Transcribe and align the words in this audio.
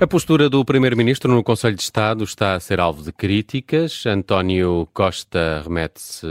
A 0.00 0.06
postura 0.06 0.48
do 0.48 0.64
Primeiro-Ministro 0.64 1.34
no 1.34 1.42
Conselho 1.42 1.74
de 1.74 1.82
Estado 1.82 2.22
está 2.22 2.54
a 2.54 2.60
ser 2.60 2.78
alvo 2.78 3.02
de 3.02 3.10
críticas. 3.10 4.06
António 4.06 4.88
Costa 4.92 5.60
remete-se 5.64 6.24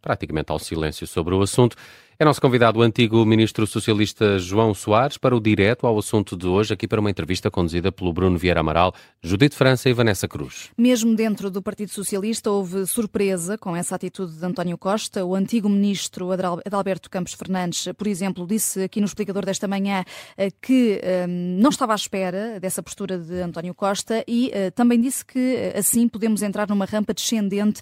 praticamente 0.00 0.52
ao 0.52 0.58
silêncio 0.60 1.04
sobre 1.04 1.34
o 1.34 1.42
assunto 1.42 1.76
é 2.20 2.24
nosso 2.24 2.40
convidado 2.40 2.80
o 2.80 2.82
antigo 2.82 3.24
ministro 3.24 3.64
socialista 3.64 4.40
João 4.40 4.74
Soares 4.74 5.16
para 5.16 5.36
o 5.36 5.40
direto 5.40 5.86
ao 5.86 5.96
assunto 5.96 6.36
de 6.36 6.48
hoje, 6.48 6.74
aqui 6.74 6.88
para 6.88 6.98
uma 6.98 7.10
entrevista 7.10 7.48
conduzida 7.48 7.92
pelo 7.92 8.12
Bruno 8.12 8.36
Vieira 8.36 8.58
Amaral, 8.58 8.92
Judite 9.22 9.54
França 9.54 9.88
e 9.88 9.92
Vanessa 9.92 10.26
Cruz. 10.26 10.68
Mesmo 10.76 11.14
dentro 11.14 11.48
do 11.48 11.62
Partido 11.62 11.92
Socialista 11.92 12.50
houve 12.50 12.84
surpresa 12.86 13.56
com 13.56 13.76
essa 13.76 13.94
atitude 13.94 14.32
de 14.32 14.44
António 14.44 14.76
Costa. 14.76 15.24
O 15.24 15.32
antigo 15.32 15.68
ministro 15.68 16.30
Adalberto 16.32 17.08
Campos 17.08 17.34
Fernandes, 17.34 17.86
por 17.96 18.08
exemplo, 18.08 18.48
disse 18.48 18.82
aqui 18.82 18.98
no 18.98 19.06
explicador 19.06 19.46
desta 19.46 19.68
manhã 19.68 20.04
eh, 20.36 20.50
que 20.60 21.00
um, 21.28 21.60
não 21.60 21.70
estava 21.70 21.92
à 21.92 21.96
espera 21.96 22.58
dessa 22.58 22.82
postura 22.82 23.16
de 23.16 23.40
António 23.42 23.76
Costa 23.76 24.24
e 24.26 24.48
uh, 24.48 24.72
também 24.72 25.00
disse 25.00 25.24
que 25.24 25.38
eh, 25.38 25.78
assim 25.78 26.08
podemos 26.08 26.42
entrar 26.42 26.68
numa 26.68 26.84
rampa 26.84 27.14
descendente 27.14 27.80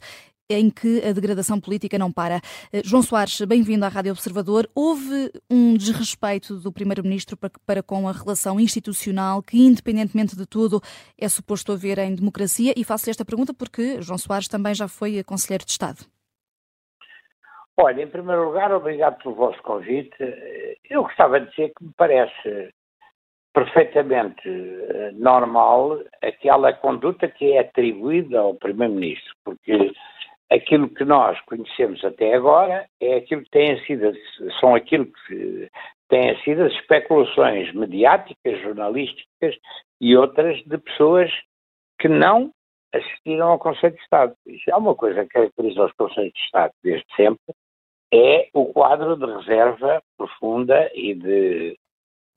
em 0.49 0.71
que 0.71 1.03
a 1.05 1.13
degradação 1.13 1.61
política 1.61 1.99
não 1.99 2.13
para. 2.13 2.41
Eh, 2.73 2.83
João 2.85 3.03
Soares, 3.03 3.41
bem-vindo 3.43 3.85
à 3.85 3.89
Rádio 3.89 4.13
Observador. 4.13 4.69
Houve 4.75 5.31
um 5.51 5.75
desrespeito 5.77 6.57
do 6.57 6.73
Primeiro-Ministro 6.73 7.37
para, 7.67 7.83
com 7.83 8.09
a 8.09 8.13
relação 8.13 8.61
institucional 8.61 9.43
que, 9.43 9.59
independentemente 9.59 10.37
de 10.37 10.47
tudo, 10.47 10.81
é 11.19 11.29
suposto 11.29 11.73
haver 11.73 11.99
em 11.99 12.15
democracia? 12.15 12.73
E 12.77 12.85
faço-lhe 12.85 13.11
esta 13.11 13.25
pergunta 13.25 13.53
porque 13.53 14.01
João 14.01 14.19
Soares 14.19 14.49
também 14.49 14.75
já 14.75 14.89
foi 14.89 15.23
Conselheiro 15.25 15.65
de 15.65 15.73
Estado. 15.73 16.05
Olha, 17.79 18.03
em 18.03 18.09
primeiro 18.09 18.47
lugar, 18.47 18.73
obrigado 18.73 19.23
pelo 19.23 19.35
vosso 19.35 19.61
convite. 19.63 20.17
Eu 20.89 21.03
gostava 21.03 21.41
de 21.41 21.51
dizer 21.51 21.73
que 21.77 21.85
me 21.85 21.93
parece 21.97 22.73
perfeitamente 23.53 24.47
eh, 24.47 25.13
normal 25.15 26.01
aquela 26.23 26.75
conduta 26.75 27.27
que 27.27 27.53
é 27.53 27.61
atribuída 27.61 28.39
ao 28.39 28.55
Primeiro-Ministro, 28.55 29.35
porque 29.43 29.93
aquilo 30.51 30.89
que 30.89 31.05
nós 31.05 31.41
conhecemos 31.43 32.05
até 32.05 32.35
agora 32.35 32.87
é 33.01 33.17
aquilo 33.17 33.43
que 33.43 33.51
tem 33.51 33.85
sido, 33.85 34.13
são 34.61 34.75
aquilo 34.75 35.07
que 35.27 35.69
têm 36.09 36.41
sido 36.43 36.63
as 36.63 36.73
especulações 36.73 37.73
mediáticas, 37.75 38.61
jornalísticas 38.63 39.57
e 40.01 40.17
outras 40.17 40.63
de 40.65 40.79
pessoas 40.79 41.31
que 41.99 42.09
não 42.09 42.53
assistiram 42.95 43.49
ao 43.49 43.59
Conselho 43.59 43.95
de 43.95 44.03
Estado. 44.03 44.35
Isso 44.47 44.71
é 44.71 44.77
uma 44.77 44.95
coisa 44.95 45.23
que 45.25 45.31
caracteriza 45.31 45.85
os 45.85 45.93
Conselhos 45.93 46.33
de 46.33 46.41
Estado 46.41 46.73
desde 46.83 47.07
sempre, 47.17 47.55
é 48.13 48.49
o 48.55 48.67
quadro 48.67 49.17
de 49.17 49.27
reserva 49.27 50.01
profunda 50.17 50.91
e 50.95 51.15
de 51.15 51.77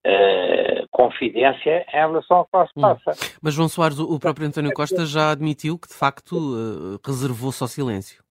uh, 0.06 0.88
confidência 0.92 1.86
em 1.90 1.98
relação 1.98 2.38
ao 2.38 2.46
que 2.46 2.58
lá 2.58 2.68
se 2.68 2.74
passa. 2.74 3.12
Hum. 3.12 3.38
Mas, 3.42 3.54
João 3.54 3.70
Soares, 3.70 4.00
o 4.00 4.20
próprio 4.20 4.48
António 4.48 4.74
Costa 4.74 5.06
já 5.06 5.32
admitiu 5.32 5.78
que, 5.78 5.88
de 5.88 5.94
facto, 5.94 6.34
uh, 6.34 7.00
reservou-se 7.06 7.64
ao 7.64 7.68
silêncio. 7.68 8.24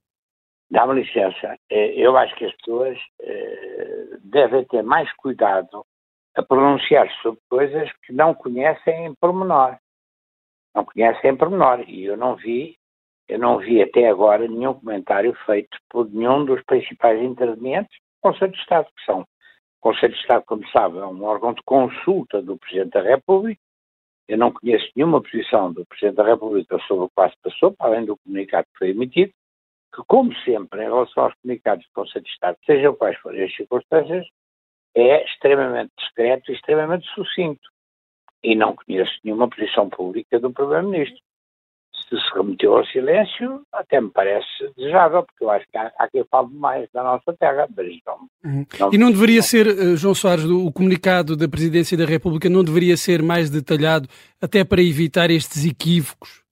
Dá-me 0.70 1.00
licença. 1.00 1.56
Eh, 1.70 1.94
eu 1.97 2.16
acho 2.16 2.34
que 2.36 2.44
as 2.44 2.55
pessoas 2.56 2.98
uh, 3.20 4.19
devem 4.22 4.64
ter 4.66 4.83
mais 4.83 5.10
cuidado 5.14 5.84
a 6.36 6.42
pronunciar 6.42 7.10
sobre 7.22 7.41
coisas 7.48 7.91
que 8.05 8.12
não 8.12 8.34
conhecem 8.34 9.06
em 9.06 9.14
pormenor. 9.14 9.77
Não 10.75 10.84
conhecem 10.84 11.30
em 11.30 11.36
pormenor. 11.36 11.80
E 11.88 12.05
eu 12.05 12.16
não 12.16 12.36
vi, 12.36 12.77
eu 13.28 13.38
não 13.38 13.58
vi 13.58 13.82
até 13.82 14.08
agora 14.08 14.47
nenhum 14.47 14.75
comentário 14.75 15.34
feito 15.47 15.77
por 15.88 16.08
nenhum 16.10 16.44
dos 16.44 16.62
principais 16.64 17.20
intervenientes 17.22 17.97
do 17.97 18.30
Conselho 18.30 18.53
de 18.53 18.58
Estado, 18.58 18.86
que 18.94 19.05
são 19.05 19.27
o 19.80 19.80
Conselho 19.80 20.12
de 20.12 20.20
Estado, 20.20 20.44
como 20.44 20.68
sabe, 20.70 20.98
é 20.98 21.06
um 21.06 21.22
órgão 21.24 21.54
de 21.54 21.62
consulta 21.62 22.42
do 22.42 22.58
Presidente 22.58 22.90
da 22.90 23.02
República. 23.02 23.60
Eu 24.26 24.36
não 24.36 24.53
conheço 24.53 24.91
nenhuma 24.94 25.22
posição 25.22 25.72
do 25.72 25.86
Presidente 25.86 26.16
da 26.16 26.25
República 26.25 26.78
sobre 26.86 27.04
o 27.04 27.08
que 27.08 27.30
se 27.30 27.36
passou, 27.42 27.72
para 27.72 27.86
além 27.86 28.04
do 28.04 28.16
comunicado 28.19 28.66
que 28.72 28.78
foi 28.78 28.91
emitido, 28.91 29.32
que, 29.94 30.03
como 30.06 30.34
sempre, 30.41 30.80
em 30.80 30.84
relação 30.84 31.25
aos 31.25 31.34
comunicados 31.36 31.84
do 31.86 31.92
Conselho 31.94 32.25
de 32.25 32.30
Estado, 32.30 32.58
sejam 32.66 32.94
quais 32.94 33.16
forem 33.19 33.44
as 33.44 33.54
circunstâncias, 33.54 34.26
é 34.94 35.25
extremamente 35.25 35.92
discreto 35.97 36.50
e 36.50 36.54
extremamente 36.54 37.06
sucinto. 37.14 37.70
E 38.42 38.54
não 38.54 38.74
conheço 38.74 39.12
nenhuma 39.24 39.48
posição 39.48 39.88
pública 39.88 40.38
do 40.38 40.53
Primeiro-Ministro 40.53 41.20
se 42.08 42.16
se 42.16 42.34
remeteu 42.34 42.76
ao 42.76 42.84
silêncio, 42.86 43.62
até 43.72 44.00
me 44.00 44.10
parece 44.10 44.46
desejável, 44.76 45.22
porque 45.24 45.44
eu 45.44 45.50
acho 45.50 45.66
que 45.70 45.76
há, 45.76 45.92
há 45.98 46.08
quem 46.08 46.24
fale 46.24 46.48
mais 46.52 46.88
da 46.92 47.02
nossa 47.02 47.32
terra, 47.34 47.69
mas 47.76 47.86
não, 48.06 48.28
uhum. 48.44 48.66
não 48.78 48.92
E 48.92 48.98
não 48.98 49.10
deveria 49.10 49.42
ser, 49.42 49.66
uh, 49.66 49.96
João 49.96 50.14
Soares, 50.14 50.44
o 50.44 50.72
comunicado 50.72 51.36
da 51.36 51.48
Presidência 51.48 51.97
da 51.97 52.06
República 52.06 52.48
não 52.48 52.64
deveria 52.64 52.97
ser 52.97 53.22
mais 53.22 53.50
detalhado, 53.50 54.08
até 54.41 54.64
para 54.64 54.80
evitar 54.80 55.30
estes 55.30 55.64
equívocos? 55.66 56.42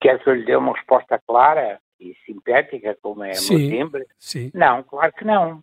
Quer 0.00 0.18
que 0.22 0.30
eu 0.30 0.34
lhe 0.34 0.46
dê 0.46 0.56
uma 0.56 0.72
resposta 0.72 1.20
clara 1.26 1.78
e 2.00 2.14
sintética, 2.24 2.96
como 3.02 3.22
é 3.22 3.34
sim, 3.34 3.56
meu 3.56 3.68
timbre? 3.68 4.06
Sim. 4.18 4.50
Não, 4.54 4.82
claro 4.82 5.12
que 5.12 5.24
não. 5.24 5.60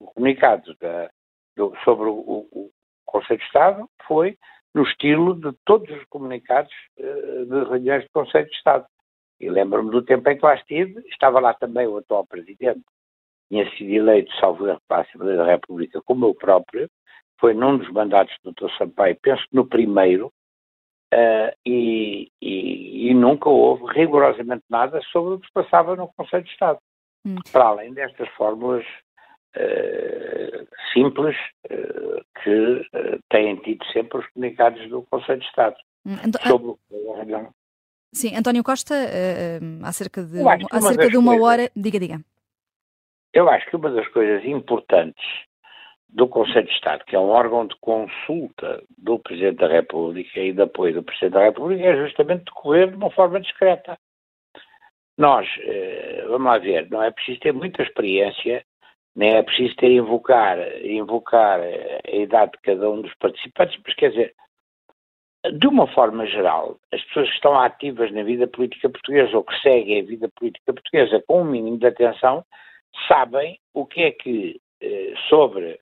O 0.00 0.06
comunicado 0.06 0.74
da, 0.80 1.08
do, 1.56 1.72
sobre 1.84 2.08
o, 2.08 2.48
o 2.50 2.70
Conselho 3.06 3.38
de 3.38 3.44
Estado 3.44 3.88
foi 4.06 4.36
no 4.74 4.82
estilo 4.82 5.34
de 5.34 5.56
todos 5.64 5.88
os 5.90 6.04
comunicados 6.04 6.72
uh, 6.98 7.46
de 7.46 7.68
reuniões 7.68 8.04
do 8.04 8.10
Conselho 8.12 8.46
de 8.46 8.56
Estado. 8.56 8.86
E 9.40 9.48
lembro-me 9.48 9.90
do 9.90 10.02
tempo 10.02 10.28
em 10.28 10.36
que 10.36 10.44
lá 10.44 10.54
estive, 10.54 11.00
estava 11.08 11.40
lá 11.40 11.54
também 11.54 11.86
o 11.86 11.98
atual 11.98 12.26
Presidente, 12.26 12.82
tinha 13.48 13.68
sido 13.76 13.90
eleito, 13.90 14.32
salvo 14.36 14.68
erro, 14.68 14.80
para 14.86 14.98
a 14.98 15.00
Assembleia 15.02 15.38
da 15.38 15.46
República, 15.46 16.02
como 16.02 16.26
eu 16.26 16.34
próprio, 16.34 16.88
foi 17.40 17.54
num 17.54 17.78
dos 17.78 17.90
mandatos 17.90 18.36
do 18.42 18.52
Dr. 18.52 18.70
Sampaio, 18.76 19.16
penso 19.22 19.42
que 19.48 19.56
no 19.56 19.66
primeiro, 19.66 20.26
uh, 21.14 21.56
e, 21.64 22.30
e, 22.42 23.10
e, 23.10 23.14
nunca 23.14 23.48
houve 23.48 23.84
rigorosamente 23.92 24.64
nada 24.68 25.00
sobre 25.12 25.34
o 25.34 25.40
que 25.40 25.46
se 25.46 25.52
passava 25.52 25.96
no 25.96 26.12
Conselho 26.16 26.44
de 26.44 26.50
Estado. 26.50 26.78
Hum. 27.24 27.36
Para 27.50 27.66
além 27.66 27.92
destas 27.92 28.28
fórmulas 28.30 28.84
simples 30.92 31.36
uh, 31.70 32.24
que 32.42 32.80
uh, 32.94 33.20
têm 33.30 33.56
tido 33.56 33.84
sempre 33.92 34.18
os 34.18 34.26
comunicados 34.28 34.88
do 34.88 35.02
Conselho 35.02 35.40
de 35.40 35.46
Estado 35.46 35.76
então, 36.06 36.40
sobre 36.42 36.72
a 37.36 37.50
Sim, 38.12 38.36
António 38.36 38.64
Costa, 38.64 38.94
há 39.82 39.92
cerca 39.92 40.22
de, 40.22 40.38
há 40.40 40.80
cerca 40.80 41.10
de 41.10 41.16
uma 41.18 41.32
coisas, 41.32 41.46
hora. 41.46 41.70
Diga, 41.76 42.00
diga. 42.00 42.20
Eu 43.34 43.50
acho 43.50 43.68
que 43.68 43.76
uma 43.76 43.90
das 43.90 44.08
coisas 44.08 44.42
importantes 44.46 45.22
do 46.08 46.26
Conselho 46.26 46.66
de 46.66 46.72
Estado, 46.72 47.04
que 47.04 47.14
é 47.14 47.18
um 47.18 47.28
órgão 47.28 47.66
de 47.66 47.76
consulta 47.80 48.82
do 48.96 49.18
Presidente 49.18 49.58
da 49.58 49.68
República 49.68 50.40
e 50.40 50.54
de 50.54 50.62
apoio 50.62 50.94
do 50.94 51.02
Presidente 51.02 51.34
da 51.34 51.44
República, 51.44 51.84
é 51.84 51.96
justamente 51.96 52.46
decorrer 52.46 52.88
de 52.88 52.96
uma 52.96 53.10
forma 53.10 53.40
discreta. 53.40 53.98
Nós, 55.18 55.46
vamos 56.28 56.46
lá 56.46 56.56
ver, 56.56 56.88
não 56.90 57.02
é 57.02 57.10
preciso 57.10 57.40
ter 57.40 57.52
muita 57.52 57.82
experiência 57.82 58.64
nem 59.18 59.34
é 59.34 59.42
preciso 59.42 59.74
ter 59.74 59.90
invocar, 59.90 60.56
invocar 60.80 61.58
a 61.60 62.16
idade 62.16 62.52
de 62.52 62.58
cada 62.62 62.88
um 62.88 63.02
dos 63.02 63.12
participantes, 63.14 63.76
mas 63.84 63.94
quer 63.96 64.10
dizer, 64.10 64.34
de 65.58 65.66
uma 65.66 65.88
forma 65.88 66.24
geral, 66.24 66.76
as 66.92 67.02
pessoas 67.06 67.28
que 67.28 67.34
estão 67.34 67.58
ativas 67.58 68.12
na 68.12 68.22
vida 68.22 68.46
política 68.46 68.88
portuguesa 68.88 69.36
ou 69.36 69.42
que 69.42 69.60
seguem 69.60 70.00
a 70.00 70.04
vida 70.04 70.30
política 70.36 70.72
portuguesa 70.72 71.20
com 71.26 71.42
um 71.42 71.44
mínimo 71.44 71.78
de 71.78 71.86
atenção, 71.88 72.44
sabem 73.08 73.58
o 73.74 73.84
que 73.84 74.02
é 74.02 74.12
que, 74.12 74.60
eh, 74.80 75.14
sobre 75.28 75.80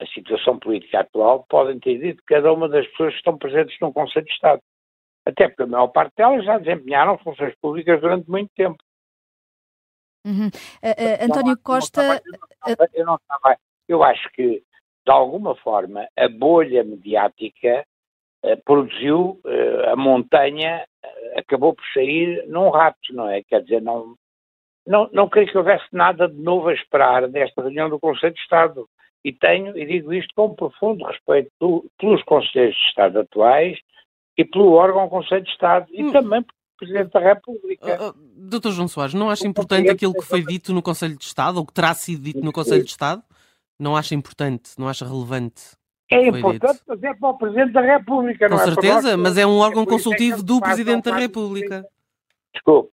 a 0.00 0.06
situação 0.06 0.56
política 0.56 1.00
atual, 1.00 1.44
podem 1.48 1.80
ter 1.80 1.98
dito 1.98 2.22
cada 2.24 2.52
uma 2.52 2.68
das 2.68 2.86
pessoas 2.88 3.14
que 3.14 3.18
estão 3.18 3.36
presentes 3.36 3.76
no 3.80 3.92
Conselho 3.92 4.26
de 4.26 4.32
Estado. 4.32 4.62
Até 5.26 5.48
porque 5.48 5.64
a 5.64 5.66
maior 5.66 5.88
parte 5.88 6.14
delas 6.16 6.44
já 6.44 6.56
desempenharam 6.56 7.18
funções 7.18 7.52
públicas 7.60 8.00
durante 8.00 8.30
muito 8.30 8.50
tempo. 8.54 8.78
Uhum. 10.26 10.48
Uh, 10.48 10.50
uh, 10.50 11.24
António 11.24 11.56
Costa. 11.62 12.20
Eu, 12.92 13.06
não 13.06 13.14
estava, 13.14 13.56
eu 13.88 14.02
acho 14.02 14.28
que, 14.32 14.60
de 15.06 15.12
alguma 15.12 15.54
forma, 15.54 16.08
a 16.18 16.28
bolha 16.28 16.82
mediática 16.82 17.86
uh, 18.44 18.56
produziu 18.64 19.40
a 19.86 19.94
montanha, 19.94 20.84
acabou 21.36 21.74
por 21.74 21.84
sair 21.94 22.44
num 22.48 22.70
rato, 22.70 22.98
não 23.12 23.28
é? 23.28 23.42
Quer 23.44 23.62
dizer, 23.62 23.80
não, 23.80 24.16
não, 24.84 25.08
não 25.12 25.28
creio 25.28 25.48
que 25.48 25.56
houvesse 25.56 25.86
nada 25.92 26.28
de 26.28 26.42
novo 26.42 26.68
a 26.68 26.74
esperar 26.74 27.28
desta 27.28 27.62
reunião 27.62 27.88
do 27.88 28.00
Conselho 28.00 28.34
de 28.34 28.40
Estado. 28.40 28.88
E 29.24 29.32
tenho, 29.32 29.76
e 29.76 29.84
digo 29.84 30.12
isto 30.12 30.32
com 30.36 30.54
profundo 30.54 31.04
respeito 31.04 31.50
pelos 31.98 32.22
Conselheiros 32.24 32.76
de 32.76 32.88
Estado 32.88 33.20
atuais 33.20 33.76
e 34.36 34.44
pelo 34.44 34.72
órgão 34.72 35.08
Conselho 35.08 35.42
de 35.42 35.50
Estado 35.50 35.86
e 35.90 36.04
hum. 36.04 36.12
também 36.12 36.44
Presidente 36.76 37.12
da 37.12 37.20
República. 37.20 37.86
Uh, 37.86 38.08
uh, 38.10 38.14
Doutor 38.48 38.72
João 38.72 38.88
Soares, 38.88 39.14
não 39.14 39.30
acha 39.30 39.46
importante 39.46 39.90
aquilo 39.90 40.12
que 40.12 40.24
foi 40.24 40.42
dito 40.42 40.72
no 40.72 40.82
Conselho 40.82 41.16
de 41.16 41.24
Estado, 41.24 41.58
ou 41.58 41.66
que 41.66 41.72
terá 41.72 41.94
sido 41.94 42.22
dito 42.22 42.40
no 42.40 42.52
Conselho 42.52 42.84
de 42.84 42.90
Estado? 42.90 43.22
Não 43.78 43.96
acha 43.96 44.14
importante, 44.14 44.70
não 44.78 44.88
acha 44.88 45.06
relevante? 45.06 45.76
É 46.10 46.28
importante, 46.28 46.80
mas 46.86 47.02
é 47.02 47.14
para 47.14 47.28
o 47.28 47.38
Presidente 47.38 47.72
da 47.72 47.80
República, 47.80 48.48
Com 48.48 48.54
não 48.54 48.62
é 48.62 48.64
certeza, 48.64 49.16
mas 49.16 49.36
é 49.36 49.46
um 49.46 49.58
órgão 49.58 49.82
é 49.82 49.86
consultivo 49.86 50.42
do 50.42 50.60
Presidente 50.60 51.10
da 51.10 51.16
República. 51.16 51.84
Desculpe. 52.54 52.90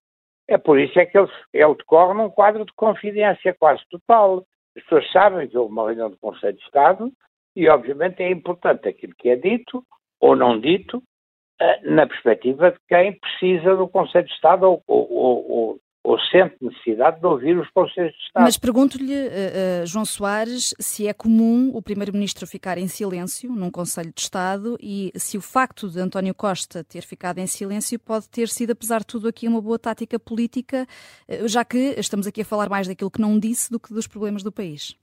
É 0.49 0.58
por 0.58 0.79
isso 0.79 0.99
é 0.99 1.06
que 1.06 1.17
ele, 1.17 1.29
ele 1.52 1.75
decorre 1.75 2.14
num 2.14 2.31
quadro 2.31 2.64
de 2.64 2.73
confidência 2.75 3.55
quase 3.55 3.82
total. 3.90 4.44
As 4.76 4.82
pessoas 4.82 5.11
sabem 5.12 5.49
que 5.49 5.56
houve 5.56 5.73
uma 5.73 5.87
reunião 5.87 6.11
do 6.11 6.17
Conselho 6.17 6.56
de 6.56 6.64
Estado 6.64 7.12
e, 7.55 7.69
obviamente, 7.69 8.23
é 8.23 8.31
importante 8.31 8.88
aquilo 8.88 9.14
que 9.17 9.29
é 9.29 9.37
dito 9.37 9.84
ou 10.20 10.34
não 10.34 10.58
dito 10.58 11.02
na 11.84 12.06
perspectiva 12.06 12.70
de 12.70 12.78
quem 12.88 13.18
precisa 13.18 13.76
do 13.76 13.88
Conselho 13.88 14.26
de 14.26 14.32
Estado 14.32 14.64
ou, 14.64 14.82
ou, 14.86 15.50
ou, 15.50 15.80
ou 16.04 16.18
sente 16.30 16.56
necessidade 16.60 17.20
de 17.20 17.26
ouvir 17.26 17.56
os 17.56 17.68
Conselhos 17.70 18.12
de 18.12 18.18
Estado. 18.18 18.42
Mas 18.42 18.56
pergunto-lhe, 18.56 19.12
uh, 19.12 19.82
uh, 19.82 19.86
João 19.86 20.04
Soares, 20.04 20.74
se 20.78 21.06
é 21.06 21.12
comum 21.12 21.70
o 21.74 21.82
Primeiro-Ministro 21.82 22.46
ficar 22.46 22.78
em 22.78 22.88
silêncio 22.88 23.52
num 23.52 23.70
Conselho 23.70 24.12
de 24.12 24.20
Estado 24.20 24.76
e 24.80 25.12
se 25.14 25.36
o 25.36 25.40
facto 25.40 25.88
de 25.88 26.00
António 26.00 26.34
Costa 26.34 26.82
ter 26.84 27.02
ficado 27.02 27.38
em 27.38 27.46
silêncio 27.46 27.98
pode 28.00 28.28
ter 28.28 28.48
sido, 28.48 28.72
apesar 28.72 29.00
de 29.00 29.06
tudo, 29.06 29.28
aqui 29.28 29.46
uma 29.46 29.60
boa 29.60 29.78
tática 29.78 30.18
política, 30.18 30.86
uh, 31.28 31.48
já 31.48 31.64
que 31.64 31.94
estamos 31.98 32.26
aqui 32.26 32.42
a 32.42 32.44
falar 32.44 32.68
mais 32.68 32.88
daquilo 32.88 33.10
que 33.10 33.20
não 33.20 33.38
disse 33.38 33.70
do 33.70 33.78
que 33.78 33.94
dos 33.94 34.06
problemas 34.06 34.42
do 34.42 34.52
país. 34.52 34.96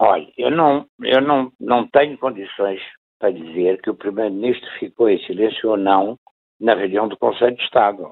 Olha, 0.00 0.28
eu 0.36 0.50
não, 0.50 0.86
eu 1.02 1.20
não, 1.20 1.50
não 1.58 1.88
tenho 1.88 2.16
condições 2.18 2.80
para 3.18 3.32
dizer 3.32 3.80
que 3.82 3.90
o 3.90 3.94
Primeiro-Ministro 3.94 4.68
ficou 4.78 5.08
em 5.08 5.18
silêncio 5.24 5.70
ou 5.70 5.76
não 5.76 6.18
na 6.60 6.74
reunião 6.74 7.08
do 7.08 7.16
Conselho 7.16 7.56
de 7.56 7.62
Estado. 7.62 8.10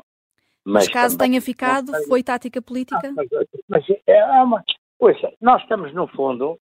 Mas, 0.65 0.89
caso 0.89 1.17
tenha 1.17 1.41
ficado, 1.41 1.93
foi 2.09 2.23
tática 2.23 2.61
política? 2.61 3.13
mas, 3.15 3.29
mas 3.69 3.85
é 4.07 4.25
uma 4.43 4.65
coisa. 4.99 5.33
Nós 5.41 5.63
estamos, 5.63 5.95
no 5.95 6.09
fundo, 6.09 6.59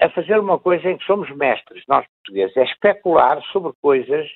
a 0.00 0.08
fazer 0.10 0.38
uma 0.38 0.58
coisa 0.58 0.88
em 0.88 0.96
que 0.96 1.04
somos 1.04 1.28
mestres, 1.36 1.82
nós 1.88 2.06
portugueses, 2.06 2.56
é 2.56 2.64
especular 2.64 3.42
sobre 3.52 3.72
coisas 3.82 4.28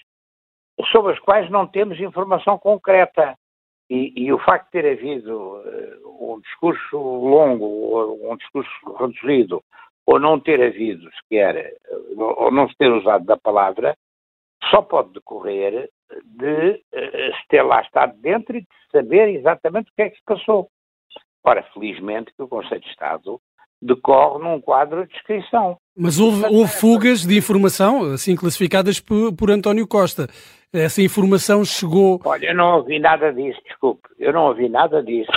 sobre 0.92 1.12
as 1.12 1.18
quais 1.20 1.50
não 1.50 1.66
temos 1.66 1.98
informação 2.00 2.58
concreta. 2.58 3.36
E, 3.90 4.12
e 4.16 4.32
o 4.32 4.38
facto 4.38 4.66
de 4.66 4.72
ter 4.72 4.92
havido 4.92 5.34
uh, 5.34 6.34
um 6.34 6.40
discurso 6.40 6.96
longo 6.96 7.64
ou 7.64 8.32
um 8.32 8.36
discurso 8.36 8.70
reduzido, 8.98 9.64
ou 10.08 10.18
não 10.18 10.40
ter 10.40 10.58
havido 10.62 11.06
sequer, 11.16 11.74
ou 12.16 12.50
não 12.50 12.66
se 12.66 12.74
ter 12.78 12.90
usado 12.90 13.26
da 13.26 13.36
palavra, 13.36 13.94
só 14.70 14.80
pode 14.80 15.12
decorrer 15.12 15.90
de 16.24 16.70
uh, 16.70 17.36
se 17.36 17.48
ter 17.50 17.60
lá 17.60 17.82
estado 17.82 18.18
dentro 18.18 18.56
e 18.56 18.62
de 18.62 18.66
saber 18.90 19.28
exatamente 19.34 19.90
o 19.90 19.94
que 19.94 20.00
é 20.00 20.08
que 20.08 20.16
se 20.16 20.24
passou. 20.24 20.66
Ora, 21.44 21.62
felizmente 21.74 22.32
que 22.34 22.42
o 22.42 22.48
Conselho 22.48 22.80
de 22.80 22.88
Estado 22.88 23.38
decorre 23.82 24.42
num 24.42 24.62
quadro 24.62 25.06
de 25.06 25.12
descrição. 25.12 25.76
Mas 25.94 26.18
houve, 26.18 26.42
houve 26.46 26.72
fugas 26.72 27.26
de 27.26 27.36
informação, 27.36 28.14
assim 28.14 28.34
classificadas 28.34 28.98
por, 28.98 29.36
por, 29.36 29.50
António 29.50 29.86
Costa. 29.86 30.26
Essa 30.72 31.02
informação 31.02 31.66
chegou. 31.66 32.18
Olha, 32.24 32.46
eu 32.46 32.54
não 32.54 32.78
ouvi 32.78 32.98
nada 32.98 33.30
disso, 33.30 33.60
desculpe. 33.62 34.08
Eu 34.18 34.32
não 34.32 34.46
ouvi 34.46 34.70
nada 34.70 35.02
disso. 35.02 35.30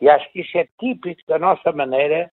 E 0.00 0.08
acho 0.08 0.32
que 0.32 0.40
isso 0.40 0.56
é 0.56 0.66
típico 0.80 1.20
da 1.28 1.38
nossa 1.38 1.72
maneira 1.72 2.30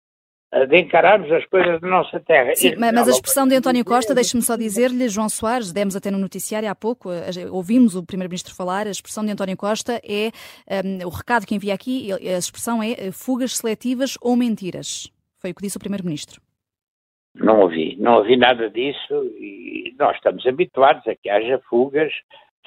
de 0.53 0.79
encararmos 0.79 1.29
as 1.31 1.45
coisas 1.45 1.81
da 1.81 1.87
nossa 1.87 2.19
terra. 2.21 2.55
Sim, 2.55 2.75
mas 2.77 3.07
a 3.07 3.11
expressão 3.11 3.47
de 3.47 3.55
António 3.55 3.83
Costa, 3.83 4.15
deixe-me 4.15 4.41
só 4.41 4.55
dizer-lhe, 4.55 5.09
João 5.09 5.27
Soares, 5.27 5.73
demos 5.73 5.95
até 5.95 6.09
no 6.09 6.17
noticiário 6.17 6.69
há 6.69 6.75
pouco, 6.75 7.09
ouvimos 7.51 7.95
o 7.95 8.05
Primeiro-Ministro 8.05 8.55
falar, 8.55 8.87
a 8.87 8.91
expressão 8.91 9.25
de 9.25 9.31
António 9.31 9.57
Costa 9.57 10.01
é, 10.03 10.31
um, 10.85 11.05
o 11.05 11.09
recado 11.09 11.45
que 11.45 11.53
envia 11.53 11.73
aqui, 11.73 12.11
a 12.13 12.37
expressão 12.37 12.81
é 12.81 12.91
eh, 12.91 13.11
fugas 13.11 13.57
seletivas 13.57 14.17
ou 14.21 14.35
mentiras. 14.37 15.11
Foi 15.39 15.51
o 15.51 15.55
que 15.55 15.61
disse 15.61 15.77
o 15.77 15.79
Primeiro-Ministro. 15.79 16.41
Não 17.35 17.59
ouvi, 17.59 17.95
não 17.99 18.15
ouvi 18.15 18.37
nada 18.37 18.69
disso 18.69 19.13
e 19.37 19.93
nós 19.99 20.15
estamos 20.15 20.45
habituados 20.47 21.05
a 21.07 21.15
que 21.15 21.29
haja 21.29 21.61
fugas 21.69 22.11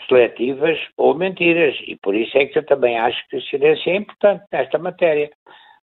seletivas 0.09 0.79
ou 0.97 1.15
mentiras 1.15 1.75
e 1.87 1.97
por 1.97 2.15
isso 2.15 2.37
é 2.39 2.47
que 2.47 2.59
eu 2.59 2.65
também 2.65 2.99
acho 2.99 3.19
que 3.29 3.37
o 3.37 3.43
silêncio 3.43 3.91
é 3.91 3.97
importante 3.97 4.45
nesta 4.53 4.79
matéria 4.79 5.31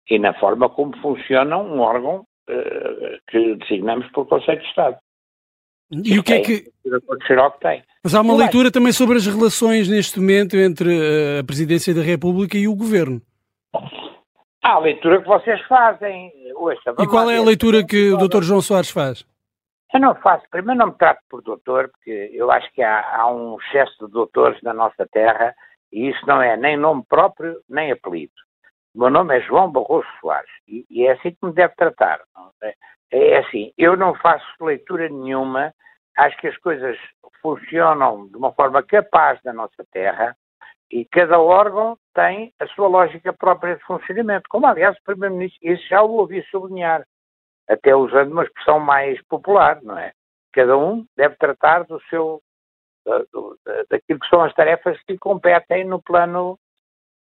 e 0.09 0.19
na 0.19 0.33
forma 0.39 0.69
como 0.69 0.95
funciona 0.97 1.57
um 1.57 1.79
órgão 1.79 2.25
uh, 2.49 3.17
que 3.29 3.55
designamos 3.55 4.07
por 4.11 4.27
Conselho 4.27 4.59
de 4.59 4.67
Estado. 4.67 4.97
E 5.91 6.17
o 6.17 6.23
que 6.23 6.33
é 6.33 6.39
que. 6.39 6.61
que 6.61 7.59
tem. 7.59 7.83
Mas 8.01 8.15
há 8.15 8.21
uma 8.21 8.35
leitura 8.35 8.71
também 8.71 8.93
sobre 8.93 9.17
as 9.17 9.27
relações 9.27 9.89
neste 9.89 10.19
momento 10.19 10.55
entre 10.55 10.89
eh, 10.89 11.39
a 11.39 11.43
Presidência 11.43 11.93
da 11.93 12.01
República 12.01 12.57
e 12.57 12.65
o 12.65 12.75
Governo. 12.75 13.21
Há 14.63 14.75
a 14.75 14.79
leitura 14.79 15.21
que 15.21 15.27
vocês 15.27 15.61
fazem. 15.67 16.31
Ouça, 16.55 16.95
e 16.97 17.07
qual 17.07 17.29
é 17.29 17.37
a 17.37 17.43
leitura 17.43 17.85
que 17.85 18.13
o 18.13 18.17
Dr. 18.17 18.41
João 18.41 18.61
Soares 18.61 18.89
faz? 18.89 19.25
Eu 19.93 19.99
não 19.99 20.15
faço. 20.15 20.45
Primeiro, 20.49 20.79
não 20.79 20.87
me 20.87 20.97
trato 20.97 21.19
por 21.29 21.41
doutor, 21.41 21.89
porque 21.89 22.31
eu 22.33 22.49
acho 22.49 22.71
que 22.73 22.81
há, 22.81 23.17
há 23.17 23.29
um 23.29 23.57
excesso 23.59 24.05
de 24.05 24.13
doutores 24.13 24.61
na 24.63 24.73
nossa 24.73 25.05
terra 25.11 25.53
e 25.91 26.09
isso 26.09 26.25
não 26.25 26.41
é 26.41 26.55
nem 26.55 26.77
nome 26.77 27.03
próprio, 27.07 27.59
nem 27.69 27.91
apelido. 27.91 28.31
Meu 28.93 29.09
nome 29.09 29.37
é 29.37 29.41
João 29.41 29.71
Barroso 29.71 30.07
Soares 30.19 30.51
e, 30.67 30.85
e 30.89 31.07
é 31.07 31.13
assim 31.13 31.31
que 31.31 31.45
me 31.45 31.53
deve 31.53 31.73
tratar. 31.75 32.21
É? 32.61 32.75
é 33.11 33.37
assim, 33.37 33.71
eu 33.77 33.95
não 33.95 34.13
faço 34.15 34.45
leitura 34.59 35.07
nenhuma, 35.07 35.73
acho 36.17 36.37
que 36.37 36.47
as 36.47 36.57
coisas 36.57 36.97
funcionam 37.41 38.27
de 38.27 38.35
uma 38.35 38.51
forma 38.53 38.83
capaz 38.83 39.39
na 39.43 39.53
nossa 39.53 39.85
terra 39.91 40.35
e 40.91 41.05
cada 41.05 41.39
órgão 41.39 41.97
tem 42.13 42.53
a 42.59 42.67
sua 42.67 42.87
lógica 42.87 43.31
própria 43.31 43.77
de 43.77 43.83
funcionamento, 43.83 44.49
como 44.49 44.67
aliás 44.67 44.97
o 44.97 45.03
Primeiro-Ministro, 45.03 45.59
isso 45.61 45.87
já 45.87 46.01
o 46.01 46.11
ouvi 46.11 46.43
sublinhar, 46.51 47.05
até 47.69 47.95
usando 47.95 48.33
uma 48.33 48.43
expressão 48.43 48.79
mais 48.79 49.21
popular, 49.27 49.81
não 49.81 49.97
é? 49.97 50.11
Cada 50.51 50.77
um 50.77 51.05
deve 51.15 51.37
tratar 51.37 51.85
do 51.85 52.01
seu, 52.09 52.41
do, 53.31 53.57
daquilo 53.89 54.19
que 54.19 54.27
são 54.27 54.43
as 54.43 54.53
tarefas 54.53 55.01
que 55.03 55.13
lhe 55.13 55.17
competem 55.17 55.85
no 55.85 56.01
plano 56.01 56.59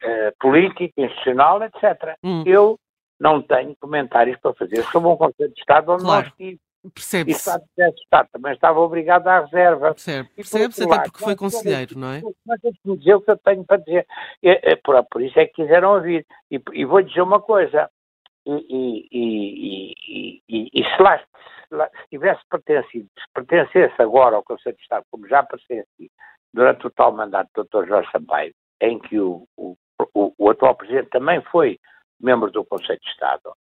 eh, 0.02 0.32
político, 0.40 1.00
institucional, 1.00 1.62
etc. 1.62 2.16
Hum. 2.22 2.44
Eu 2.46 2.78
não 3.18 3.42
tenho 3.42 3.74
comentários 3.80 4.38
para 4.40 4.54
fazer 4.54 4.82
sobre 4.84 5.08
um 5.08 5.16
Conselho 5.16 5.52
de 5.52 5.60
Estado 5.60 5.92
onde 5.92 6.04
claro. 6.04 6.22
não 6.22 6.28
estive. 6.28 6.60
Percebe-se. 6.94 7.36
E 7.36 7.38
Estado 7.38 7.64
de 7.76 8.00
Estado 8.00 8.28
também 8.32 8.52
estava 8.52 8.78
obrigado 8.80 9.26
à 9.26 9.40
reserva. 9.40 9.94
Percebe-se, 9.94 10.34
Percebe 10.36 10.94
até 10.94 11.02
porque 11.04 11.24
foi 11.24 11.36
conselheiro, 11.36 11.98
não 11.98 12.12
é? 12.12 12.22
Mas 12.46 12.60
deixe-me 12.60 12.96
dizer 12.96 13.14
o 13.14 13.20
que 13.20 13.30
eu 13.30 13.36
tenho 13.38 13.64
para 13.64 13.78
dizer. 13.78 14.06
É, 14.42 14.72
é, 14.72 14.76
por, 14.76 15.04
por, 15.10 15.20
isso 15.20 15.38
é 15.38 15.46
que 15.46 15.62
quiseram 15.62 15.94
ouvir. 15.94 16.24
E, 16.50 16.62
e 16.72 16.84
vou 16.84 17.02
dizer 17.02 17.20
uma 17.20 17.40
coisa. 17.40 17.90
E, 18.46 19.08
e, 19.12 20.40
e 20.48 20.84
se 20.84 21.02
lá, 21.02 21.18
se 21.18 21.74
lá 21.74 21.86
se 21.88 22.08
tivesse 22.08 22.40
pertencido, 22.48 23.08
se 23.18 23.32
pertencesse 23.34 24.00
agora 24.00 24.36
ao 24.36 24.44
Conselho 24.44 24.76
de 24.76 24.82
Estado, 24.82 25.04
como 25.10 25.28
já 25.28 25.42
pertenci 25.42 26.10
durante 26.54 26.86
o 26.86 26.90
tal 26.90 27.12
mandato 27.12 27.50
do 27.54 27.64
Dr. 27.64 27.88
Jorge 27.88 28.10
Sampaio, 28.10 28.54
em 28.80 28.98
que 28.98 29.18
o, 29.20 29.46
o 29.56 29.76
o, 30.14 30.32
o 30.38 30.50
atual 30.50 30.74
presidente 30.74 31.10
também 31.10 31.40
foi 31.42 31.78
membro 32.20 32.50
do 32.50 32.64
Conselho 32.64 32.98
de 33.00 33.10
Estado, 33.10 33.52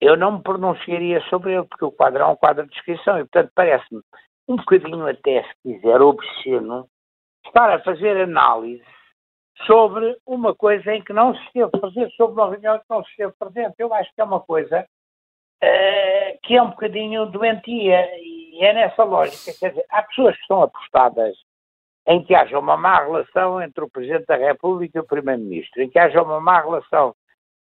eu 0.00 0.16
não 0.16 0.32
me 0.32 0.42
pronunciaria 0.42 1.20
sobre 1.30 1.54
ele, 1.54 1.64
porque 1.64 1.84
o 1.84 1.92
quadro 1.92 2.22
é 2.22 2.26
um 2.26 2.36
quadro 2.36 2.64
de 2.64 2.72
descrição 2.72 3.18
e, 3.18 3.22
portanto, 3.22 3.52
parece-me 3.54 4.02
um 4.46 4.56
bocadinho 4.56 5.06
até, 5.06 5.42
se 5.42 5.54
quiser, 5.62 6.02
obsceno 6.02 6.86
estar 7.46 7.70
a 7.70 7.82
fazer 7.82 8.20
análise 8.20 8.84
sobre 9.66 10.16
uma 10.26 10.54
coisa 10.54 10.92
em 10.92 11.02
que 11.02 11.12
não 11.12 11.34
se 11.34 11.42
esteve 11.44 11.70
presente, 11.70 12.16
sobre 12.16 12.34
uma 12.34 12.50
reunião 12.50 12.78
que 12.78 12.84
não 12.90 13.02
se 13.04 13.10
esteve 13.10 13.32
presente. 13.38 13.74
Eu 13.78 13.94
acho 13.94 14.12
que 14.14 14.20
é 14.20 14.24
uma 14.24 14.40
coisa 14.40 14.86
uh, 15.62 16.38
que 16.42 16.56
é 16.56 16.62
um 16.62 16.70
bocadinho 16.70 17.26
doentia 17.26 18.06
e 18.18 18.62
é 18.64 18.72
nessa 18.74 19.04
lógica. 19.04 19.52
Quer 19.58 19.70
dizer, 19.70 19.86
há 19.88 20.02
pessoas 20.02 20.34
que 20.34 20.42
estão 20.42 20.62
apostadas 20.62 21.36
em 22.06 22.22
que 22.22 22.34
haja 22.34 22.58
uma 22.58 22.76
má 22.76 23.02
relação 23.02 23.60
entre 23.62 23.84
o 23.84 23.90
Presidente 23.90 24.26
da 24.26 24.36
República 24.36 24.98
e 24.98 25.00
o 25.00 25.06
Primeiro-Ministro, 25.06 25.82
em 25.82 25.88
que 25.88 25.98
haja 25.98 26.22
uma 26.22 26.40
má 26.40 26.60
relação 26.60 27.14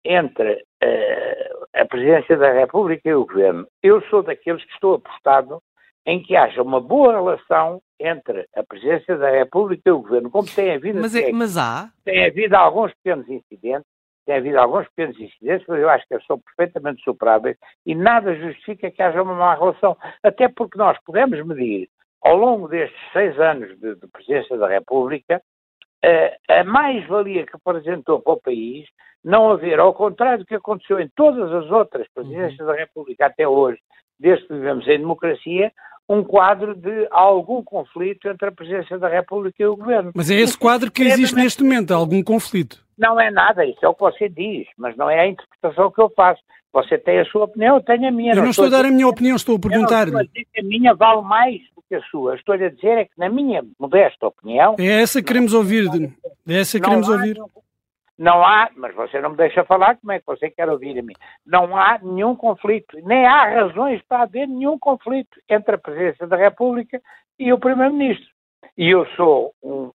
entre 0.05 0.55
uh, 0.55 1.67
a 1.75 1.85
Presidência 1.87 2.37
da 2.37 2.53
República 2.53 3.09
e 3.09 3.14
o 3.14 3.25
Governo. 3.25 3.67
Eu 3.83 4.03
sou 4.09 4.23
daqueles 4.23 4.64
que 4.64 4.73
estou 4.73 4.95
apostado 4.95 5.62
em 6.07 6.23
que 6.23 6.37
haja 6.37 6.62
uma 6.62 6.81
boa 6.81 7.14
relação 7.14 7.81
entre 7.99 8.47
a 8.55 8.62
Presidência 8.62 9.17
da 9.17 9.31
República 9.31 9.83
e 9.87 9.93
o 9.93 10.00
Governo, 10.00 10.31
como 10.31 10.47
tem 10.47 10.75
havido... 10.75 11.00
Mas, 11.00 11.14
é, 11.14 11.33
mas 11.33 11.57
há? 11.57 11.91
Tem 12.05 12.26
havido 12.26 12.57
alguns 12.57 12.93
pequenos 12.95 13.29
incidentes, 13.29 13.88
tem 14.26 14.37
havido 14.37 14.59
alguns 14.59 14.87
pequenos 14.88 15.19
incidentes, 15.19 15.67
mas 15.67 15.81
eu 15.81 15.88
acho 15.88 16.07
que 16.07 16.21
são 16.26 16.38
perfeitamente 16.38 17.03
superáveis 17.03 17.57
e 17.87 17.95
nada 17.95 18.35
justifica 18.35 18.91
que 18.91 19.03
haja 19.03 19.23
uma 19.23 19.35
má 19.35 19.55
relação. 19.55 19.97
Até 20.23 20.49
porque 20.49 20.76
nós 20.76 20.99
podemos 21.05 21.45
medir 21.47 21.88
ao 22.25 22.37
longo 22.37 22.66
destes 22.69 22.99
seis 23.12 23.38
anos 23.38 23.78
de, 23.78 23.95
de 23.95 24.07
presidência 24.09 24.57
da 24.57 24.69
República, 24.69 25.43
a 26.49 26.64
mais-valia 26.64 27.47
que 27.47 27.57
apresentou 27.57 28.21
para 28.21 28.33
o 28.35 28.40
país 28.40 28.87
não 29.25 29.50
haver, 29.50 29.81
ao 29.81 29.95
contrário 29.95 30.40
do 30.40 30.47
que 30.47 30.54
aconteceu 30.54 31.00
em 31.00 31.09
todas 31.16 31.50
as 31.50 31.71
outras 31.71 32.07
presidências 32.12 32.61
uhum. 32.61 32.66
da 32.66 32.75
República 32.75 33.26
até 33.26 33.49
hoje, 33.49 33.78
desde 34.21 34.47
que 34.47 34.52
vivemos 34.52 34.87
em 34.87 34.99
democracia, 34.99 35.73
um 36.07 36.23
quadro 36.23 36.75
de 36.75 37.09
algum 37.11 37.62
conflito 37.62 38.28
entre 38.28 38.49
a 38.49 38.52
presidência 38.52 38.99
da 38.99 39.09
República 39.09 39.62
e 39.62 39.66
o 39.66 39.76
governo. 39.76 40.12
Mas 40.14 40.31
é 40.31 40.35
esse 40.35 40.59
quadro 40.59 40.90
que 40.90 41.02
existe 41.02 41.35
neste 41.35 41.62
momento, 41.62 41.95
algum 41.95 42.23
conflito? 42.23 42.85
Não 42.99 43.19
é 43.19 43.31
nada, 43.31 43.64
isso 43.64 43.83
é 43.83 43.88
o 43.88 43.95
que 43.95 44.02
você 44.02 44.28
diz, 44.28 44.66
mas 44.76 44.95
não 44.97 45.09
é 45.09 45.21
a 45.21 45.26
interpretação 45.26 45.90
que 45.90 46.00
eu 46.00 46.11
faço. 46.11 46.43
Você 46.75 46.99
tem 46.99 47.21
a 47.21 47.25
sua 47.25 47.45
opinião, 47.45 47.76
eu 47.76 47.83
tenho 47.83 48.09
a 48.09 48.11
minha. 48.11 48.33
Eu 48.33 48.37
não, 48.37 48.43
não 48.43 48.50
estou, 48.50 48.66
a 48.66 48.69
dar 48.69 48.85
a 48.85 48.90
minha 48.90 49.09
opinião, 49.09 49.37
estou 49.37 49.57
a 49.57 49.61
perguntar-lhe. 49.61 50.12
A 50.12 50.62
minha 50.62 50.93
vale 50.93 51.23
mais 51.23 51.62
que 51.88 51.95
a 51.95 52.00
sua. 52.02 52.35
Estou 52.35 52.54
a 52.54 52.59
dizer 52.59 52.99
é 52.99 53.04
que, 53.04 53.12
na 53.16 53.28
minha 53.28 53.62
modesta 53.78 54.26
opinião. 54.26 54.75
É 54.78 55.02
essa 55.02 55.21
que 55.21 55.28
queremos 55.28 55.54
ouvir. 55.54 55.88
É 56.49 56.61
essa 56.61 56.78
que 56.78 56.85
queremos 56.85 57.09
ouvir. 57.09 57.38
Não 58.19 58.45
há, 58.45 58.71
mas 58.76 58.95
você 58.95 59.21
não 59.21 59.31
me 59.31 59.37
deixa 59.37 59.64
falar, 59.64 59.97
como 59.97 60.12
é 60.12 60.19
que 60.21 60.26
você 60.26 60.50
quer 60.50 60.69
ouvir 60.69 60.99
a 60.99 61.02
mim? 61.02 61.14
Não 61.47 61.76
há 61.76 61.99
nenhum 62.00 62.35
conflito, 62.37 62.97
nem 63.04 63.26
há 63.26 63.62
razões 63.62 64.00
para 64.09 64.23
haver 64.23 64.47
nenhum 64.47 64.78
conflito 64.78 65.40
entre 65.49 65.75
a 65.75 65.78
Presidência 65.78 66.26
da 66.26 66.37
República 66.37 67.00
e 67.38 67.52
o 67.52 67.59
Primeiro-Ministro. 67.59 68.28
E 68.78 68.88
eu 68.88 69.04
sou 69.16 69.52
um, 69.62 69.90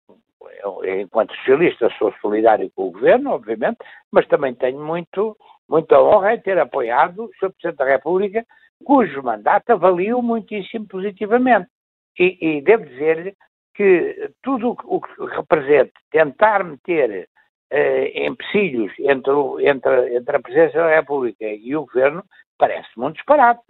eu, 0.64 0.82
enquanto 1.00 1.36
socialista, 1.36 1.90
sou 1.98 2.14
solidário 2.22 2.72
com 2.76 2.88
o 2.88 2.92
governo, 2.92 3.32
obviamente, 3.32 3.78
mas 4.12 4.28
também 4.28 4.54
tenho 4.54 4.84
muito, 4.84 5.38
muita 5.70 6.00
honra 6.00 6.36
em 6.36 6.42
ter 6.42 6.58
apoiado 6.60 7.26
o 7.26 7.32
Sr. 7.40 7.52
Presidente 7.52 7.78
da 7.78 7.86
República, 7.86 8.46
cujo 8.84 9.24
mandato 9.24 9.72
avalio 9.72 10.22
muitíssimo 10.22 10.88
positivamente. 10.88 11.70
E, 12.20 12.38
e 12.42 12.62
devo 12.62 12.86
dizer-lhe 12.86 13.36
que 13.76 14.32
tudo 14.42 14.76
o 14.86 15.02
que 15.02 15.26
representa 15.36 15.94
tentar 16.10 16.64
meter 16.64 17.30
eh, 17.70 18.26
empecilhos 18.26 18.92
entre, 19.00 19.34
entre, 19.68 20.16
entre 20.16 20.36
a 20.36 20.42
Presidência 20.42 20.82
da 20.82 20.96
República 20.96 21.46
e 21.46 21.76
o 21.76 21.86
Governo 21.86 22.24
parece 22.58 22.90
muito 22.98 23.18
disparate 23.18 23.62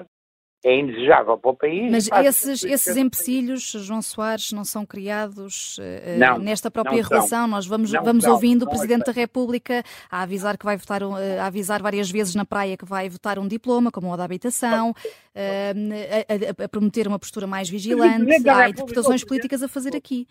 é 0.64 0.76
indesejável 0.76 1.38
para 1.38 1.52
o 1.52 1.56
país. 1.56 1.92
Mas 1.92 2.10
esses, 2.26 2.64
esses 2.64 2.98
empecilhos, 2.98 3.72
João 3.72 4.02
Soares, 4.02 4.52
não 4.52 4.64
são 4.64 4.86
criados 4.86 5.78
uh, 5.78 6.20
não, 6.20 6.40
nesta 6.40 6.72
própria 6.72 7.04
relação? 7.04 7.28
São. 7.28 7.48
Nós 7.48 7.68
vamos, 7.68 7.92
vamos 7.92 8.24
são, 8.24 8.34
ouvindo 8.34 8.64
o 8.64 8.70
Presidente 8.70 9.06
da 9.06 9.12
República 9.12 9.84
a 10.10 10.24
avisar 10.24 10.58
que 10.58 10.66
vai 10.66 10.78
votar, 10.78 11.04
uh, 11.04 11.16
avisar 11.42 11.82
várias 11.82 12.10
vezes 12.10 12.36
na 12.36 12.46
praia 12.46 12.76
que 12.76 12.86
vai 12.86 13.08
votar 13.08 13.38
um 13.38 13.48
diploma, 13.48 13.92
como 13.92 14.12
o 14.12 14.18
da 14.18 14.24
habitação, 14.24 14.92
uh, 14.92 16.54
a, 16.60 16.64
a, 16.64 16.70
prometer 16.70 17.08
uma 17.08 17.20
postura 17.20 17.46
mais 17.46 17.70
vigilante. 17.70 18.50
Há 18.50 18.70
interpretações 18.70 19.24
políticas 19.24 19.62
a 19.62 19.68
fazer 19.68 19.96
aqui. 19.96 20.28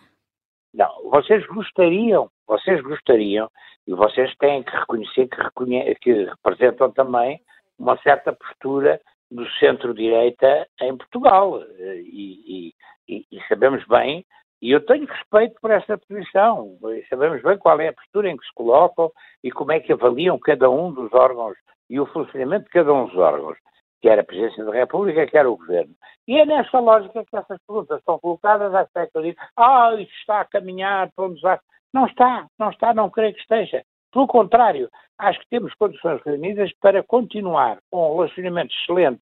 Não, 0.75 1.09
vocês 1.11 1.47
gostariam, 1.47 2.29
vocês 2.47 2.83
gostariam, 2.83 3.49
e 3.87 3.95
vocês 3.95 4.35
têm 4.37 4.63
que 4.63 4.77
reconhecer 4.77 5.29
que, 5.29 5.41
reconhe 5.41 5.95
que 6.03 6.13
representam 6.25 6.91
também 6.91 7.41
uma 7.79 7.97
certa 8.03 8.33
postura 8.33 9.01
do 9.31 9.49
centro-direita 9.59 10.67
em 10.81 10.97
Portugal. 10.97 11.63
E, 11.81 12.73
e, 13.09 13.27
e, 13.31 13.41
sabemos 13.49 13.85
bem, 13.87 14.25
e 14.61 14.71
eu 14.71 14.85
tenho 14.85 15.07
respeito 15.07 15.61
por 15.61 15.71
essa 15.71 15.99
posição, 15.99 16.79
sabemos 17.09 17.43
bem 17.43 17.59
qual 17.59 17.79
é 17.81 17.89
a 17.89 17.93
postura 17.93 18.31
em 18.31 18.37
que 18.37 18.47
se 18.47 18.55
colocam 18.55 19.13
e 19.45 19.51
como 19.51 19.73
é 19.73 19.81
que 19.81 19.93
avaliam 19.93 20.39
cada 20.39 20.71
um 20.71 20.93
dos 20.93 21.13
órgãos 21.13 21.57
e 21.89 22.01
o 22.01 22.07
funcionamento 22.07 22.65
de 22.65 22.71
cada 22.71 22.93
um 22.93 23.07
dos 23.07 23.17
órgãos, 23.17 23.59
quer 24.01 24.19
a 24.19 24.25
Presidência 24.25 24.65
da 24.65 24.73
República, 24.73 25.27
quer 25.27 25.47
o 25.47 25.57
Governo. 25.57 25.95
E 26.27 26.39
é 26.39 26.45
nessa 26.45 26.81
lógica 26.81 27.25
que 27.25 27.37
essas 27.37 27.59
perguntas 27.67 27.99
estão 27.99 28.19
colocadas, 28.19 28.89
que 28.93 29.19
eu 29.19 29.23
digo, 29.23 29.39
ah, 29.57 29.95
isso 29.99 30.13
está 30.21 30.41
a 30.41 30.45
caminhar 30.45 31.11
para 31.15 31.27
onde 31.27 31.41
vai. 31.41 31.59
Não 31.93 32.07
está, 32.07 32.47
não 32.59 32.71
está, 32.71 32.93
não 32.93 33.11
creio 33.11 33.35
que 33.35 33.41
esteja. 33.41 33.85
Pelo 34.17 34.29
contrário, 34.29 34.89
acho 35.19 35.39
que 35.41 35.49
temos 35.51 35.75
condições 35.75 36.23
reunidas 36.25 36.73
para 36.81 37.03
continuar 37.03 37.77
com 37.91 38.15
um 38.15 38.17
relacionamento 38.17 38.75
excelente 38.75 39.21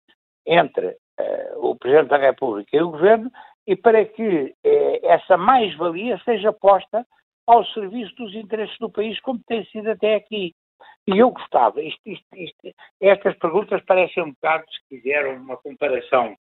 entre 0.47 0.87
uh, 0.87 1.59
o 1.59 1.77
Presidente 1.77 2.09
da 2.09 2.17
República 2.17 2.75
e 2.75 2.81
o 2.81 2.93
Governo 2.93 3.31
e 3.67 3.77
para 3.77 4.03
que 4.07 4.45
uh, 4.45 4.99
essa 5.03 5.37
mais-valia 5.37 6.19
seja 6.25 6.55
posta 6.55 7.07
ao 7.47 7.67
serviço 7.67 8.15
dos 8.15 8.35
interesses 8.35 8.79
do 8.79 8.89
país, 8.89 9.21
como 9.21 9.39
tem 9.47 9.63
sido 9.67 9.91
até 9.91 10.15
aqui. 10.15 10.55
E 11.07 11.19
eu 11.19 11.33
gostava, 11.33 11.83
isto, 11.83 12.01
isto, 12.07 12.27
isto, 12.35 12.75
estas 12.99 13.37
perguntas 13.37 13.85
parecem 13.85 14.23
um 14.23 14.31
bocado, 14.31 14.65
se 14.73 14.81
quiser, 14.89 15.37
uma 15.37 15.59
comparação 15.59 16.35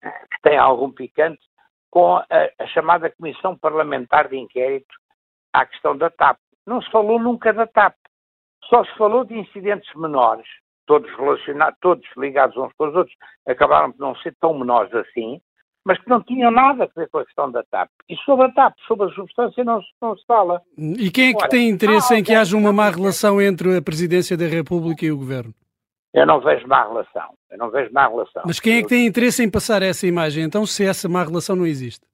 que 0.00 0.40
tem 0.42 0.56
algum 0.56 0.90
picante 0.90 1.42
com 1.90 2.16
a, 2.16 2.26
a 2.58 2.66
chamada 2.68 3.10
Comissão 3.10 3.58
Parlamentar 3.58 4.26
de 4.26 4.38
Inquérito 4.38 4.94
à 5.52 5.66
questão 5.66 5.94
da 5.94 6.08
TAP 6.08 6.38
não 6.70 6.80
se 6.80 6.90
falou 6.90 7.18
nunca 7.18 7.52
da 7.52 7.66
TAP. 7.66 7.94
Só 8.66 8.84
se 8.84 8.96
falou 8.96 9.24
de 9.24 9.36
incidentes 9.36 9.92
menores, 9.96 10.46
todos 10.86 11.10
relacionados, 11.16 11.76
todos 11.80 12.06
ligados 12.16 12.56
uns 12.56 12.72
com 12.74 12.88
os 12.88 12.94
outros, 12.94 13.16
acabaram 13.46 13.90
por 13.90 14.00
não 14.00 14.14
ser 14.16 14.34
tão 14.40 14.56
menores 14.56 14.94
assim, 14.94 15.40
mas 15.84 15.98
que 15.98 16.08
não 16.08 16.22
tinham 16.22 16.50
nada 16.52 16.84
a 16.84 17.00
ver 17.00 17.08
com 17.08 17.18
a 17.18 17.24
questão 17.24 17.50
da 17.50 17.64
TAP. 17.64 17.90
E 18.08 18.16
sobre 18.18 18.46
a 18.46 18.52
TAP, 18.52 18.74
sobre 18.86 19.06
a 19.06 19.14
substância, 19.14 19.64
não, 19.64 19.80
não 20.00 20.16
se 20.16 20.24
fala. 20.26 20.62
E 20.78 21.10
quem 21.10 21.30
é 21.30 21.32
que 21.32 21.38
Ora, 21.38 21.48
tem 21.48 21.68
interesse 21.68 22.14
em 22.14 22.22
que 22.22 22.34
haja 22.34 22.56
uma 22.56 22.72
má 22.72 22.88
relação 22.88 23.40
entre 23.40 23.76
a 23.76 23.82
Presidência 23.82 24.36
da 24.36 24.46
República 24.46 25.04
e 25.04 25.10
o 25.10 25.16
Governo? 25.16 25.52
Eu 26.14 26.26
não 26.26 26.40
vejo 26.40 26.66
má 26.68 26.86
relação. 26.86 27.34
Eu 27.50 27.58
não 27.58 27.70
vejo 27.70 27.92
má 27.92 28.06
relação. 28.06 28.42
Mas 28.46 28.60
quem 28.60 28.78
é 28.78 28.82
que 28.82 28.88
tem 28.88 29.06
interesse 29.06 29.42
em 29.42 29.50
passar 29.50 29.82
essa 29.82 30.06
imagem, 30.06 30.44
então, 30.44 30.64
se 30.66 30.84
essa 30.84 31.08
má 31.08 31.24
relação 31.24 31.56
não 31.56 31.66
existe? 31.66 32.06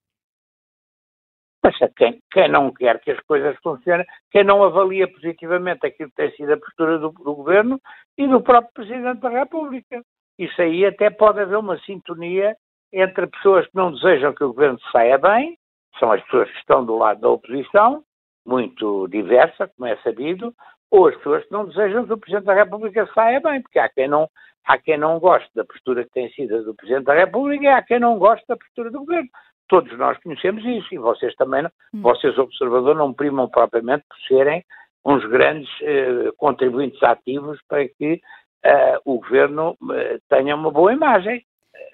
Mas 1.67 1.77
quem, 1.97 2.21
quem, 2.31 2.49
não 2.49 2.73
quer 2.73 3.01
que 3.01 3.11
as 3.11 3.19
coisas 3.23 3.57
funcionem, 3.61 4.07
quem 4.31 4.45
não 4.45 4.63
avalia 4.63 5.11
positivamente 5.11 5.85
aquilo 5.85 6.11
que 6.11 6.15
tem 6.15 6.31
sido 6.37 6.53
a 6.53 6.57
postura 6.57 6.97
do, 6.97 7.11
do, 7.11 7.35
Governo 7.35 7.81
e 8.17 8.25
do 8.29 8.41
próprio 8.41 8.73
Presidente 8.73 9.21
da 9.21 9.29
República. 9.29 10.01
Isso 10.39 10.63
aí 10.63 10.87
até 10.87 11.11
pode 11.11 11.41
haver 11.41 11.59
uma 11.59 11.77
sintonia 11.81 12.57
entre 12.93 13.27
pessoas 13.27 13.67
que 13.67 13.75
não 13.75 13.91
desejam 13.91 14.33
que 14.33 14.45
o 14.45 14.53
Governo 14.53 14.79
saia 14.93 15.19
bem, 15.19 15.59
são 15.99 16.13
as 16.13 16.23
pessoas 16.23 16.49
que 16.53 16.59
estão 16.59 16.85
do 16.85 16.97
lado 16.97 17.21
da 17.21 17.31
oposição, 17.31 18.05
muito 18.47 19.09
diversa, 19.09 19.69
como 19.77 19.89
é 19.89 19.97
sabido, 20.05 20.55
ou 20.89 21.09
as 21.09 21.17
pessoas 21.17 21.45
que 21.47 21.53
não 21.53 21.67
desejam 21.67 22.07
que 22.07 22.13
o 22.13 22.19
Presidente 22.19 22.47
da 22.47 22.55
República 22.55 23.11
saia 23.13 23.41
bem, 23.41 23.61
porque 23.61 23.81
há 23.81 23.89
quem 23.89 24.07
não, 24.07 24.29
há 24.65 24.79
quem 24.79 24.97
não 24.97 25.19
goste 25.19 25.51
da 25.53 25.65
postura 25.65 26.05
que 26.05 26.11
tem 26.11 26.31
sido 26.31 26.63
do 26.63 26.77
Presidente 26.77 27.07
da 27.07 27.15
República 27.15 27.65
e 27.65 27.67
há 27.67 27.83
quem 27.83 27.99
não 27.99 28.21
goste 28.21 28.47
da 28.47 28.57
postura 28.57 28.89
do 28.93 29.01
Governo. 29.01 29.29
Todos 29.69 29.97
nós 29.99 30.19
conhecemos 30.23 30.65
isso 30.65 30.95
e 30.95 30.99
vocês 30.99 31.35
também, 31.35 31.65
hum. 31.93 32.03
vocês 32.03 32.37
observadores, 32.39 32.99
não 32.99 33.13
primam 33.13 33.49
propriamente 33.49 34.05
por 34.09 34.19
serem 34.29 34.65
uns 35.05 35.25
grandes 35.27 35.69
eh, 35.83 36.31
contribuintes 36.37 37.03
ativos 37.03 37.61
para 37.69 37.89
que 37.89 38.21
eh, 38.65 38.99
o 39.05 39.19
governo 39.21 39.77
eh, 39.93 40.19
tenha 40.29 40.55
uma 40.57 40.71
boa 40.71 40.93
imagem. 40.93 41.45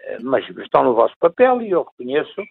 Eh, 0.05 0.19
mas 0.23 0.49
estão 0.49 0.85
no 0.85 0.95
vosso 0.95 1.15
papel 1.19 1.61
e 1.63 1.71
eu 1.71 1.83
reconheço 1.83 2.43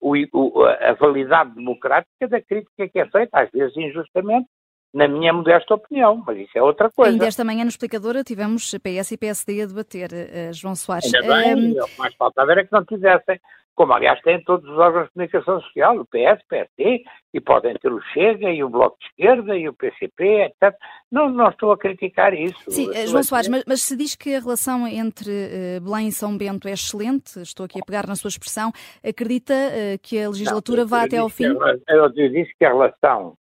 o, 0.00 0.14
o, 0.32 0.64
a 0.64 0.92
validade 0.94 1.54
democrática 1.54 2.28
da 2.28 2.40
crítica 2.40 2.88
que 2.88 2.98
é 2.98 3.06
feita, 3.06 3.40
às 3.40 3.50
vezes 3.50 3.76
injustamente, 3.76 4.48
na 4.94 5.08
minha 5.08 5.32
modesta 5.32 5.74
opinião, 5.74 6.22
mas 6.26 6.38
isso 6.38 6.56
é 6.56 6.62
outra 6.62 6.90
coisa. 6.90 7.12
Ainda 7.12 7.26
esta 7.26 7.44
manhã 7.44 7.64
no 7.64 7.68
Explicadora 7.68 8.24
tivemos 8.24 8.74
PS 8.78 9.12
e 9.12 9.18
PSD 9.18 9.62
a 9.62 9.66
debater, 9.66 10.10
uh, 10.10 10.52
João 10.54 10.74
Soares. 10.74 11.12
Ainda 11.12 11.34
bem, 11.34 11.54
um... 11.54 11.82
o 11.82 11.86
que 11.86 11.98
mais 11.98 12.14
faltava 12.14 12.52
era 12.52 12.64
que 12.64 12.72
não 12.72 12.84
tivessem 12.84 13.38
como 13.76 13.92
aliás 13.92 14.20
têm 14.22 14.42
todos 14.42 14.68
os 14.68 14.78
órgãos 14.78 15.04
de 15.04 15.12
comunicação 15.12 15.60
social, 15.60 15.98
o 15.98 16.06
PS, 16.06 16.42
o 16.42 16.48
PSD, 16.48 17.04
e 17.34 17.40
podem 17.40 17.74
ter 17.74 17.92
o 17.92 18.00
Chega 18.12 18.50
e 18.50 18.64
o 18.64 18.70
Bloco 18.70 18.96
de 18.98 19.06
Esquerda 19.06 19.56
e 19.56 19.68
o 19.68 19.74
PCP, 19.74 20.24
etc. 20.44 20.74
Não, 21.12 21.28
não 21.28 21.50
estou 21.50 21.70
a 21.70 21.78
criticar 21.78 22.32
isso. 22.32 22.58
Sim, 22.70 22.90
João 23.06 23.22
Soares, 23.22 23.48
mas, 23.48 23.64
mas, 23.66 23.82
se 23.82 23.94
diz 23.94 24.16
que 24.16 24.34
a 24.34 24.40
relação 24.40 24.88
entre 24.88 25.30
uh, 25.30 25.80
Belém 25.82 26.08
e 26.08 26.12
São 26.12 26.36
Bento 26.36 26.66
é 26.66 26.72
excelente, 26.72 27.38
estou 27.40 27.66
aqui 27.66 27.78
a 27.78 27.84
pegar 27.84 28.06
na 28.06 28.16
sua 28.16 28.28
expressão, 28.28 28.72
acredita 29.06 29.52
uh, 29.52 29.98
que 30.02 30.18
a 30.22 30.28
legislatura 30.28 30.80
não, 30.80 30.88
vá 30.88 31.02
até 31.04 31.18
ao 31.18 31.28
fim? 31.28 31.44
Eu, 31.44 32.10
eu 32.16 32.30
disse 32.30 32.52
que 32.58 32.64
a 32.64 32.72
relação 32.72 33.34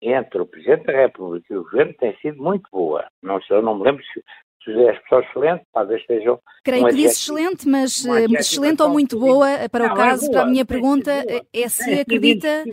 entre 0.00 0.40
o 0.40 0.46
Presidente 0.46 0.86
da 0.86 0.92
República 0.92 1.52
e 1.52 1.56
o 1.56 1.64
Governo 1.64 1.94
tem 1.94 2.16
sido 2.18 2.42
muito 2.42 2.68
boa. 2.72 3.06
Não 3.22 3.40
sei, 3.42 3.56
eu 3.56 3.62
não 3.62 3.76
me 3.76 3.84
lembro 3.84 4.02
se, 4.04 4.22
se 4.64 4.70
as 4.88 4.98
pessoas 5.00 5.26
excelentes, 5.26 5.66
talvez 5.72 6.00
estejam. 6.00 6.38
Creio 6.64 6.84
um 6.84 6.88
que 6.88 6.96
disse 6.96 7.30
excelente, 7.30 7.68
mas 7.68 8.04
um 8.04 8.14
eh, 8.14 8.24
excelente 8.38 8.82
ou 8.82 8.90
muito 8.90 9.18
boa, 9.18 9.46
para 9.70 9.88
não, 9.88 9.94
o 9.94 9.98
é 9.98 10.02
caso, 10.02 10.26
é 10.26 10.30
para 10.32 10.42
a 10.42 10.46
minha 10.46 10.64
pergunta, 10.64 11.10
é 11.52 11.68
se 11.68 12.00
acredita. 12.00 12.64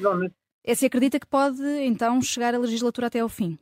É 0.66 0.76
se 0.76 0.86
acredita 0.86 1.18
que 1.18 1.26
pode 1.26 1.64
então 1.82 2.22
chegar 2.22 2.54
a 2.54 2.58
legislatura 2.58 3.08
até 3.08 3.22
ao 3.22 3.30
fim? 3.30 3.58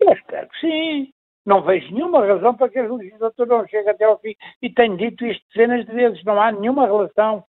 Eu 0.00 0.12
espero 0.12 0.48
que 0.48 0.60
sim. 0.60 1.12
Não 1.46 1.62
vejo 1.62 1.92
nenhuma 1.94 2.26
razão 2.26 2.52
para 2.56 2.68
que 2.68 2.80
a 2.80 2.92
legislatura 2.92 3.58
não 3.58 3.68
chegue 3.68 3.88
até 3.88 4.04
ao 4.04 4.18
fim. 4.18 4.34
E 4.60 4.70
tenho 4.70 4.96
dito 4.96 5.24
isto 5.24 5.44
dezenas 5.54 5.86
de 5.86 5.92
vezes. 5.92 6.24
Não 6.24 6.40
há 6.40 6.50
nenhuma 6.50 6.86
relação. 6.86 7.44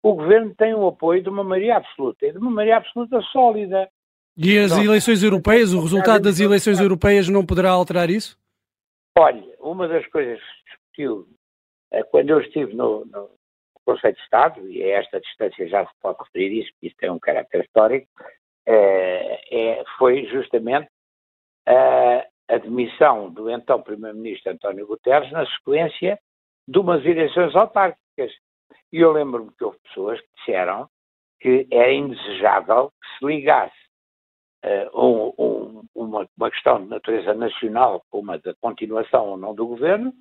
O 0.00 0.14
governo 0.14 0.54
tem 0.56 0.74
o 0.74 0.86
apoio 0.86 1.22
de 1.22 1.28
uma 1.28 1.42
maioria 1.42 1.78
absoluta 1.78 2.24
e 2.24 2.30
de 2.30 2.38
uma 2.38 2.52
maioria 2.52 2.76
absoluta 2.76 3.20
sólida. 3.32 3.88
E 4.36 4.56
as 4.56 4.78
eleições 4.78 5.24
europeias, 5.24 5.74
o 5.74 5.80
resultado 5.80 6.22
das 6.22 6.38
eleições 6.38 6.78
europeias 6.78 7.28
não 7.28 7.44
poderá 7.44 7.70
alterar 7.70 8.08
isso? 8.10 8.38
Olha, 9.20 9.42
uma 9.58 9.88
das 9.88 10.06
coisas 10.06 10.38
que 10.40 10.70
discutiu 10.70 11.26
é, 11.90 12.04
quando 12.04 12.30
eu 12.30 12.40
estive 12.40 12.72
no, 12.72 13.04
no 13.06 13.28
Conselho 13.84 14.14
de 14.14 14.20
Estado, 14.20 14.68
e 14.68 14.80
a 14.80 15.00
esta 15.00 15.20
distância 15.20 15.66
já 15.66 15.84
se 15.84 15.92
pode 16.00 16.18
referir 16.22 16.60
isso, 16.60 16.70
porque 16.74 16.86
isso 16.86 16.96
tem 16.98 17.10
um 17.10 17.18
caráter 17.18 17.64
histórico, 17.64 18.06
é, 18.64 19.40
é, 19.50 19.84
foi 19.98 20.24
justamente 20.26 20.88
a 21.66 22.26
admissão 22.46 23.28
do 23.32 23.50
então 23.50 23.82
Primeiro-Ministro 23.82 24.52
António 24.52 24.86
Guterres 24.86 25.32
na 25.32 25.44
sequência 25.46 26.16
de 26.68 26.78
umas 26.78 27.04
eleições 27.04 27.56
autárquicas. 27.56 28.32
E 28.92 29.00
eu 29.00 29.10
lembro-me 29.10 29.50
que 29.50 29.64
houve 29.64 29.80
pessoas 29.80 30.20
que 30.20 30.28
disseram 30.36 30.88
que 31.40 31.66
era 31.72 31.92
indesejável 31.92 32.92
que 33.02 33.18
se 33.18 33.26
ligasse 33.26 33.87
um, 34.94 35.32
um, 35.38 35.82
uma, 35.94 36.28
uma, 36.36 36.50
questão 36.50 36.82
de 36.82 36.88
natureza 36.88 37.34
nacional, 37.34 38.02
como 38.10 38.32
a 38.32 38.36
da 38.36 38.54
continuação 38.60 39.30
ou 39.30 39.36
não 39.36 39.54
do 39.54 39.66
governo, 39.66 40.12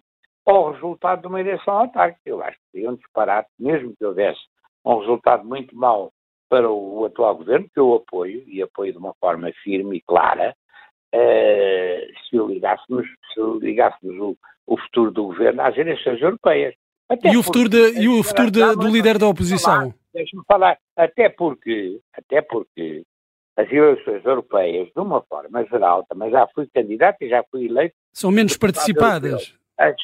ao 0.46 0.72
resultado 0.72 1.22
de 1.22 1.28
uma 1.28 1.40
eleição 1.40 1.74
autárquica. 1.74 2.22
Eu 2.26 2.42
acho 2.42 2.58
que 2.58 2.72
seria 2.72 2.90
um 2.90 2.96
disparate, 2.96 3.50
mesmo 3.60 3.96
que 3.98 4.06
houvesse 4.06 4.40
um 4.86 5.00
resultado 5.00 5.46
muito 5.46 5.76
mau 5.76 6.12
para 6.50 6.70
o, 6.70 7.02
o 7.02 7.06
atual 7.06 7.36
governo, 7.36 7.68
que 7.74 7.80
eu 7.80 7.96
apoio, 7.96 8.44
e 8.48 8.62
apoio 8.62 8.94
de 8.94 8.98
uma 8.98 9.14
forma 9.20 9.52
firme 9.64 9.98
e 9.98 10.02
clara, 10.02 10.56
uh, 11.14 12.30
se 12.30 12.38
ligássemos, 12.38 13.06
se 13.34 13.42
ligássemos 13.60 14.18
o, 14.18 14.38
o 14.66 14.78
futuro 14.78 15.12
do 15.12 15.24
governo 15.26 15.62
às 15.62 15.78
eleições 15.78 16.22
europeias. 16.22 16.74
Até 17.10 17.34
e 17.34 17.38
o 17.38 17.44
futuro, 17.44 17.70
de, 17.70 18.00
e 18.00 18.08
o 18.08 18.24
futuro 18.24 18.52
de, 18.52 18.76
do 18.76 18.88
líder 18.88 19.18
da 19.18 19.28
oposição? 19.28 19.94
deixe-me 20.18 20.44
falar. 20.48 20.78
Até 20.96 21.30
porque, 21.30 22.00
até 22.14 22.42
porque 22.42 23.04
as 23.58 23.72
eleições 23.72 24.24
europeias, 24.24 24.88
de 24.94 25.02
uma 25.02 25.22
forma 25.24 25.66
geral, 25.66 26.06
também 26.06 26.30
já 26.30 26.48
fui 26.54 26.68
candidato 26.68 27.18
e 27.22 27.30
já 27.30 27.44
fui 27.50 27.66
eleito. 27.66 27.96
São 28.14 28.32
menos 28.32 28.56
participadas. 28.56 29.58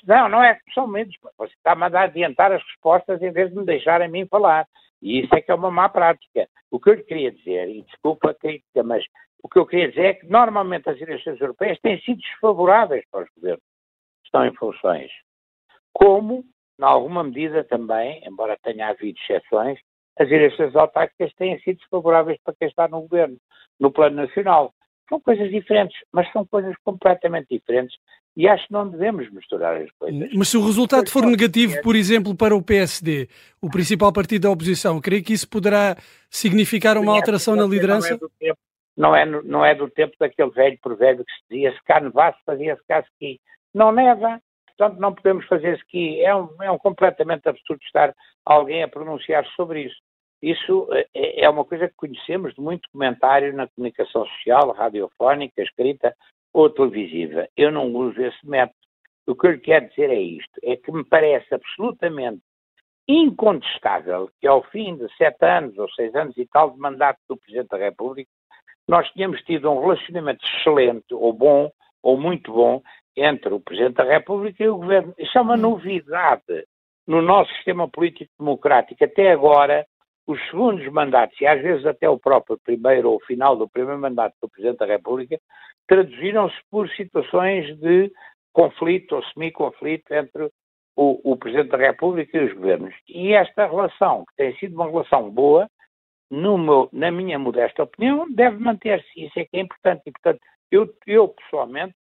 Não, 0.06 0.28
não 0.28 0.44
é 0.44 0.56
que 0.56 0.74
são 0.74 0.88
menos. 0.88 1.16
Você 1.38 1.54
está-me 1.54 1.84
a 1.84 2.02
adiantar 2.02 2.52
as 2.52 2.64
respostas 2.64 3.22
em 3.22 3.32
vez 3.32 3.52
de 3.52 3.56
me 3.56 3.64
deixar 3.64 4.02
a 4.02 4.08
mim 4.08 4.26
falar. 4.28 4.68
E 5.02 5.20
isso 5.20 5.36
é 5.36 5.42
que 5.42 5.52
é 5.52 5.56
uma 5.56 5.70
má 5.70 5.88
prática. 5.88 6.48
O 6.72 6.80
que 6.80 6.90
eu 6.90 6.94
lhe 6.96 7.04
queria 7.04 7.32
dizer, 7.32 7.70
e 7.70 7.84
desculpa 7.84 8.32
a 8.32 8.34
crítica, 8.34 8.82
mas 8.84 9.04
o 9.44 9.50
que 9.50 9.60
eu 9.60 9.66
queria 9.68 9.90
dizer 9.90 10.06
é 10.06 10.14
que 10.14 10.26
normalmente 10.26 10.90
as 10.90 11.00
eleições 11.00 11.40
europeias 11.40 11.80
têm 11.82 12.00
sido 12.02 12.18
desfavoráveis 12.18 13.04
para 13.12 13.24
os 13.24 13.30
governos 13.36 13.62
que 13.62 14.28
estão 14.28 14.46
em 14.46 14.56
funções. 14.56 15.12
Como, 15.94 16.44
em 16.80 16.84
alguma 16.84 17.24
medida 17.24 17.64
também, 17.64 18.24
embora 18.26 18.58
tenha 18.64 18.88
havido 18.88 19.20
exceções, 19.20 19.80
as 20.20 20.30
eleições 20.30 20.76
autárquicas 20.76 21.34
têm 21.36 21.60
sido 21.60 21.78
desfavoráveis 21.78 22.40
para 22.44 22.54
quem 22.54 22.68
está 22.68 22.88
no 22.88 23.02
governo, 23.02 23.38
no 23.80 23.92
plano 23.92 24.16
nacional. 24.16 24.74
São 25.10 25.20
coisas 25.20 25.50
diferentes, 25.50 25.98
mas 26.12 26.32
são 26.32 26.46
coisas 26.46 26.76
completamente 26.84 27.48
diferentes 27.50 27.96
e 28.36 28.48
acho 28.48 28.66
que 28.68 28.74
não 28.74 28.90
devemos 28.90 29.32
misturar 29.32 29.80
as 29.80 29.92
coisas. 29.92 30.30
Mas 30.34 30.48
se 30.48 30.58
o 30.58 30.66
resultado 30.66 31.10
for 31.10 31.24
negativo, 31.24 31.82
por 31.82 31.96
exemplo, 31.96 32.36
para 32.36 32.56
o 32.56 32.64
PSD, 32.64 33.28
o 33.62 33.70
principal 33.70 34.12
partido 34.12 34.44
da 34.44 34.50
oposição, 34.50 35.00
creio 35.00 35.24
que 35.24 35.34
isso 35.34 35.48
poderá 35.48 35.96
significar 36.30 36.98
uma 36.98 37.14
alteração 37.16 37.56
na 37.56 37.66
liderança? 37.66 38.18
Não 38.96 39.16
é, 39.16 39.26
do, 39.26 39.44
não 39.44 39.66
é 39.66 39.74
do 39.74 39.90
tempo 39.90 40.14
daquele 40.20 40.52
velho 40.52 40.78
provérbio 40.82 41.26
que 41.26 41.34
se 41.34 41.42
dizia 41.50 41.74
se 41.74 41.84
cá 41.84 42.00
nevasse, 42.00 42.38
fazia-se 42.46 42.82
cá 42.88 43.00
ski. 43.02 43.40
Não 43.74 43.92
neva, 43.92 44.40
portanto 44.78 45.00
não 45.00 45.14
podemos 45.14 45.46
fazer 45.48 45.78
ski. 45.78 46.22
É 46.22 46.36
um, 46.36 46.50
é 46.62 46.72
um 46.72 46.78
completamente 46.78 47.48
absurdo 47.48 47.82
estar 47.84 48.14
alguém 48.46 48.84
a 48.84 48.88
pronunciar 48.88 49.46
sobre 49.56 49.84
isso. 49.84 49.98
Isso 50.42 50.90
é, 51.16 51.46
é 51.46 51.50
uma 51.50 51.64
coisa 51.64 51.88
que 51.88 51.96
conhecemos 51.96 52.54
de 52.54 52.62
muito 52.62 52.90
comentário 52.92 53.56
na 53.56 53.68
comunicação 53.68 54.26
social, 54.26 54.72
radiofónica, 54.74 55.62
escrita 55.62 56.14
ou 56.54 56.70
televisiva. 56.70 57.48
Eu 57.56 57.72
não 57.72 57.94
uso 57.94 58.22
esse 58.22 58.46
método. 58.46 58.78
O 59.26 59.36
que 59.36 59.48
eu 59.48 59.52
lhe 59.52 59.60
quero 59.60 59.88
dizer 59.88 60.10
é 60.10 60.20
isto: 60.20 60.60
é 60.62 60.76
que 60.76 60.92
me 60.92 61.04
parece 61.06 61.54
absolutamente 61.54 62.42
incontestável 63.08 64.30
que 64.40 64.48
ao 64.48 64.64
fim 64.64 64.96
de 64.96 65.08
sete 65.16 65.46
anos 65.46 65.78
ou 65.78 65.90
seis 65.92 66.14
anos 66.16 66.38
e 66.38 66.46
tal 66.46 66.72
de 66.72 66.80
mandato 66.80 67.20
do 67.28 67.38
Presidente 67.38 67.70
da 67.70 67.78
República, 67.78 68.30
nós 68.88 69.10
tínhamos 69.12 69.42
tido 69.44 69.70
um 69.72 69.80
relacionamento 69.80 70.46
excelente, 70.46 71.14
ou 71.14 71.32
bom, 71.32 71.72
ou 72.02 72.18
muito 72.18 72.52
bom, 72.52 72.82
entre 73.16 73.54
o 73.54 73.60
Presidente 73.60 73.96
da 73.96 74.04
República 74.04 74.64
e 74.64 74.68
o 74.68 74.78
Governo. 74.78 75.14
Isso 75.18 75.38
é 75.38 75.42
uma 75.42 75.58
novidade 75.58 76.66
no 77.08 77.22
nosso 77.22 77.54
sistema 77.56 77.88
político 77.88 78.32
democrático. 78.40 79.04
Até 79.04 79.32
agora, 79.32 79.86
os 80.26 80.40
segundos 80.50 80.86
mandatos, 80.92 81.40
e 81.40 81.46
às 81.46 81.62
vezes 81.62 81.86
até 81.86 82.10
o 82.10 82.20
próprio 82.20 82.58
primeiro 82.64 83.12
ou 83.12 83.20
final 83.22 83.56
do 83.56 83.68
primeiro 83.68 84.00
mandato 84.00 84.36
do 84.42 84.50
Presidente 84.50 84.80
da 84.80 84.86
República, 84.86 85.40
traduziram-se 85.88 86.56
por 86.72 86.90
situações 86.90 87.78
de 87.80 88.12
conflito 88.54 89.16
ou 89.16 89.24
semi-conflito 89.26 90.14
entre 90.14 90.50
o, 90.96 91.32
o, 91.32 91.36
Presidente 91.36 91.72
da 91.72 91.78
República 91.78 92.38
e 92.38 92.46
os 92.46 92.54
governos. 92.54 92.96
E 93.10 93.34
esta 93.34 93.66
relação, 93.66 94.24
que 94.26 94.36
tem 94.38 94.56
sido 94.58 94.76
uma 94.76 94.90
relação 94.90 95.30
boa, 95.30 95.68
meu, 96.32 96.90
na 96.92 97.12
minha 97.12 97.38
modesta 97.38 97.84
opinião, 97.84 98.32
deve 98.32 98.58
manter-se. 98.58 99.26
Isso 99.26 99.40
é 99.40 99.46
que 99.46 99.58
é 99.58 99.60
importante. 99.60 100.04
E, 100.06 100.12
portanto, 100.12 100.40
eu, 100.72 100.92
eu 101.06 101.28
pessoalmente 101.28 101.94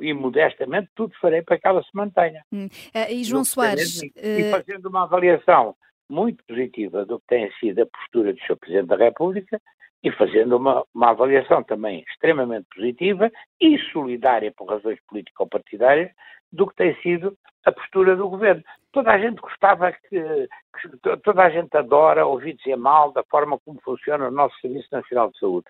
e 0.00 0.12
modestamente 0.12 0.88
tudo 0.94 1.14
farei 1.20 1.42
para 1.42 1.58
que 1.58 1.66
ela 1.66 1.82
se 1.82 1.90
mantenha. 1.94 2.42
Hum. 2.52 2.66
Uh, 2.66 3.12
e 3.12 3.24
João 3.24 3.44
Soares. 3.44 4.02
E, 4.02 4.08
uh... 4.08 4.50
fazendo 4.50 4.86
uma 4.86 5.04
avaliação 5.04 5.74
muito 6.08 6.42
positiva 6.44 7.04
do 7.04 7.20
que 7.20 7.26
tem 7.26 7.50
sido 7.60 7.82
a 7.82 7.86
postura 7.86 8.32
do 8.32 8.40
Sr. 8.40 8.56
Presidente 8.56 8.86
da 8.88 8.96
República 8.96 9.60
e 10.02 10.10
fazendo 10.12 10.56
uma, 10.56 10.84
uma 10.94 11.10
avaliação 11.10 11.62
também 11.62 12.04
extremamente 12.08 12.66
positiva 12.74 13.30
e 13.60 13.78
solidária 13.92 14.52
por 14.56 14.68
razões 14.68 14.98
político-partidárias 15.06 16.10
do 16.52 16.66
que 16.66 16.76
tem 16.76 16.94
sido 17.02 17.36
a 17.64 17.72
postura 17.72 18.16
do 18.16 18.28
governo. 18.28 18.62
Toda 18.92 19.10
a 19.10 19.18
gente 19.18 19.40
gostava 19.40 19.92
que, 19.92 20.08
que, 20.08 21.18
toda 21.22 21.42
a 21.42 21.50
gente 21.50 21.76
adora 21.76 22.26
ouvir 22.26 22.54
dizer 22.54 22.76
mal 22.76 23.12
da 23.12 23.22
forma 23.24 23.58
como 23.58 23.80
funciona 23.82 24.28
o 24.28 24.30
nosso 24.30 24.58
Serviço 24.60 24.88
Nacional 24.90 25.30
de 25.30 25.38
Saúde. 25.38 25.66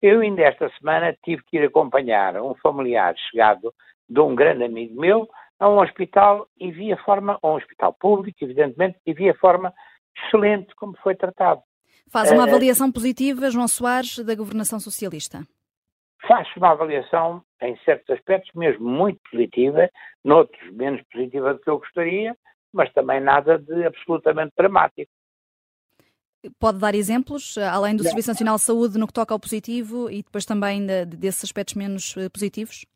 Eu 0.00 0.20
ainda 0.20 0.42
esta 0.42 0.70
semana 0.78 1.16
tive 1.24 1.42
que 1.44 1.56
ir 1.56 1.64
acompanhar 1.64 2.40
um 2.40 2.54
familiar 2.54 3.14
chegado 3.30 3.74
de 4.08 4.20
um 4.20 4.34
grande 4.34 4.64
amigo 4.64 5.00
meu 5.00 5.28
a 5.58 5.68
um 5.68 5.80
hospital 5.80 6.46
e 6.58 6.70
vi 6.70 6.92
a 6.92 6.96
forma, 6.98 7.38
a 7.42 7.48
um 7.48 7.56
hospital 7.56 7.92
público, 7.92 8.38
evidentemente, 8.42 8.98
e 9.04 9.12
vi 9.12 9.28
a 9.28 9.34
forma 9.34 9.74
excelente 10.16 10.74
como 10.76 10.96
foi 11.02 11.16
tratado. 11.16 11.62
Faz 12.10 12.30
uma 12.30 12.46
eh, 12.46 12.48
avaliação 12.48 12.90
positiva, 12.90 13.50
João 13.50 13.66
Soares, 13.68 14.18
da 14.24 14.34
governação 14.34 14.78
socialista? 14.78 15.46
Faço 16.26 16.50
uma 16.56 16.70
avaliação, 16.70 17.42
em 17.60 17.76
certos 17.84 18.10
aspectos, 18.10 18.52
mesmo 18.54 18.88
muito 18.88 19.20
positiva, 19.30 19.90
noutros 20.24 20.72
menos 20.72 21.02
positiva 21.12 21.54
do 21.54 21.60
que 21.60 21.70
eu 21.70 21.78
gostaria, 21.78 22.36
mas 22.72 22.92
também 22.92 23.20
nada 23.20 23.58
de 23.58 23.84
absolutamente 23.84 24.52
dramático. 24.56 25.10
Pode 26.58 26.78
dar 26.78 26.94
exemplos, 26.94 27.58
além 27.58 27.96
do 27.96 28.02
Não. 28.02 28.10
Serviço 28.10 28.30
Nacional 28.30 28.56
de 28.56 28.62
Saúde, 28.62 28.98
no 28.98 29.06
que 29.06 29.12
toca 29.12 29.34
ao 29.34 29.40
positivo 29.40 30.08
e 30.10 30.22
depois 30.22 30.44
também 30.44 30.86
de, 30.86 31.04
desses 31.04 31.44
aspectos 31.44 31.74
menos 31.74 32.16
eh, 32.16 32.28
positivos? 32.28 32.86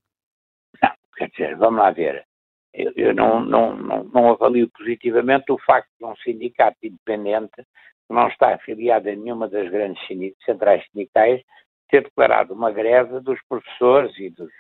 Não, 0.81 0.93
quer 1.17 1.29
dizer, 1.31 1.57
vamos 1.57 1.81
lá 1.81 1.91
ver. 1.91 2.25
Eu, 2.73 2.93
eu 2.97 3.15
não, 3.15 3.45
não, 3.45 3.77
não, 3.77 4.05
não 4.05 4.31
avalio 4.31 4.71
positivamente 4.71 5.51
o 5.51 5.59
facto 5.59 5.91
de 5.99 6.07
um 6.07 6.15
sindicato 6.17 6.79
independente 6.83 7.67
não 8.13 8.29
está 8.29 8.55
afiliado 8.55 9.09
a 9.09 9.15
nenhuma 9.15 9.49
das 9.49 9.69
grandes 9.71 10.03
centrais 10.45 10.85
sindicais, 10.91 11.43
ter 11.89 12.03
declarado 12.03 12.55
uma 12.55 12.71
greve 12.71 13.21
dos 13.21 13.41
professores 13.49 14.17
e, 14.19 14.31
dos, 14.31 14.51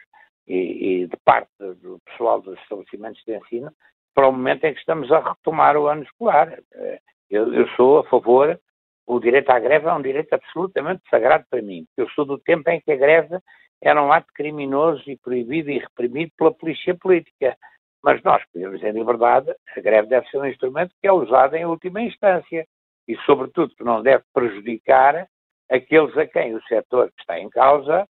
e, 0.46 1.02
e, 1.02 1.06
de 1.06 1.16
parte 1.24 1.50
do 1.58 2.00
pessoal 2.06 2.40
dos 2.40 2.58
estabelecimentos 2.60 3.22
de 3.24 3.36
ensino 3.36 3.72
para 4.14 4.28
o 4.28 4.32
momento 4.32 4.64
em 4.64 4.74
que 4.74 4.80
estamos 4.80 5.10
a 5.10 5.20
retomar 5.20 5.76
o 5.76 5.86
ano 5.86 6.02
escolar. 6.02 6.58
Eh, 6.74 7.00
eu, 7.30 7.52
eu 7.54 7.66
sou 7.76 8.00
a 8.00 8.04
favor, 8.04 8.60
o 9.06 9.18
direito 9.18 9.50
à 9.50 9.58
greve 9.58 9.86
é 9.86 9.92
um 9.92 10.02
direito 10.02 10.32
absolutamente 10.32 11.02
sagrado 11.10 11.44
para 11.50 11.62
mim, 11.62 11.86
eu 11.96 12.08
sou 12.10 12.24
do 12.24 12.38
tempo 12.38 12.68
em 12.70 12.80
que 12.80 12.92
a 12.92 12.96
greve 12.96 13.38
era 13.82 14.00
um 14.02 14.12
ato 14.12 14.28
criminoso 14.32 15.02
e 15.10 15.16
proibido 15.16 15.70
e 15.70 15.78
reprimido 15.78 16.30
pela 16.38 16.54
polícia 16.54 16.94
política. 16.94 17.56
Mas 18.02 18.22
nós 18.22 18.42
podemos, 18.52 18.82
em 18.82 18.92
liberdade, 18.92 19.52
a 19.76 19.80
greve 19.80 20.08
deve 20.08 20.28
ser 20.28 20.38
um 20.38 20.46
instrumento 20.46 20.94
que 21.00 21.06
é 21.06 21.12
usado 21.12 21.54
em 21.54 21.64
última 21.64 22.00
instância 22.00 22.66
e, 23.08 23.16
sobretudo, 23.26 23.74
que 23.74 23.84
não 23.84 24.02
deve 24.02 24.24
prejudicar 24.32 25.26
aqueles 25.70 26.16
a 26.16 26.26
quem 26.26 26.54
o 26.54 26.62
setor 26.64 27.10
que 27.12 27.20
está 27.20 27.38
em 27.38 27.48
causa 27.48 28.06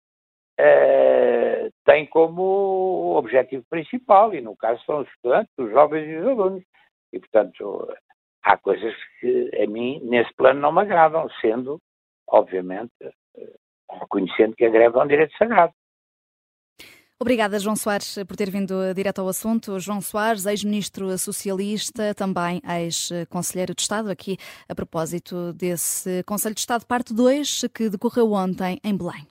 uh, 0.59 1.71
tem 1.85 2.05
como 2.07 3.15
objetivo 3.17 3.63
principal, 3.69 4.33
e 4.33 4.41
no 4.41 4.55
caso 4.55 4.83
são 4.85 5.01
os 5.01 5.07
estudantes, 5.09 5.53
os 5.57 5.69
jovens 5.71 6.07
e 6.07 6.17
os 6.17 6.27
alunos. 6.27 6.63
E, 7.11 7.19
portanto, 7.19 7.87
há 8.43 8.57
coisas 8.57 8.93
que 9.19 9.51
a 9.61 9.67
mim, 9.67 9.99
nesse 10.03 10.33
plano, 10.35 10.59
não 10.59 10.71
me 10.71 10.81
agradam, 10.81 11.27
sendo, 11.41 11.79
obviamente, 12.27 12.91
uh, 13.03 13.99
reconhecendo 13.99 14.55
que 14.55 14.65
a 14.65 14.69
greve 14.69 14.97
é 14.97 15.01
um 15.01 15.07
direito 15.07 15.35
sagrado. 15.37 15.73
Obrigada, 17.21 17.59
João 17.59 17.75
Soares, 17.75 18.17
por 18.25 18.37
ter 18.37 18.49
vindo 18.49 18.93
direto 18.93 19.19
ao 19.19 19.27
assunto. 19.27 19.77
João 19.77 19.99
Soares, 19.99 20.45
ex-ministro 20.45 21.17
socialista, 21.17 22.15
também 22.15 22.61
ex-conselheiro 22.63 23.75
de 23.75 23.81
Estado, 23.81 24.09
aqui 24.09 24.37
a 24.69 24.73
propósito 24.73 25.51
desse 25.51 26.23
Conselho 26.23 26.55
de 26.55 26.61
Estado, 26.61 26.85
parte 26.85 27.13
2, 27.13 27.65
que 27.75 27.89
decorreu 27.89 28.31
ontem 28.31 28.79
em 28.85 28.95
Belém. 28.95 29.27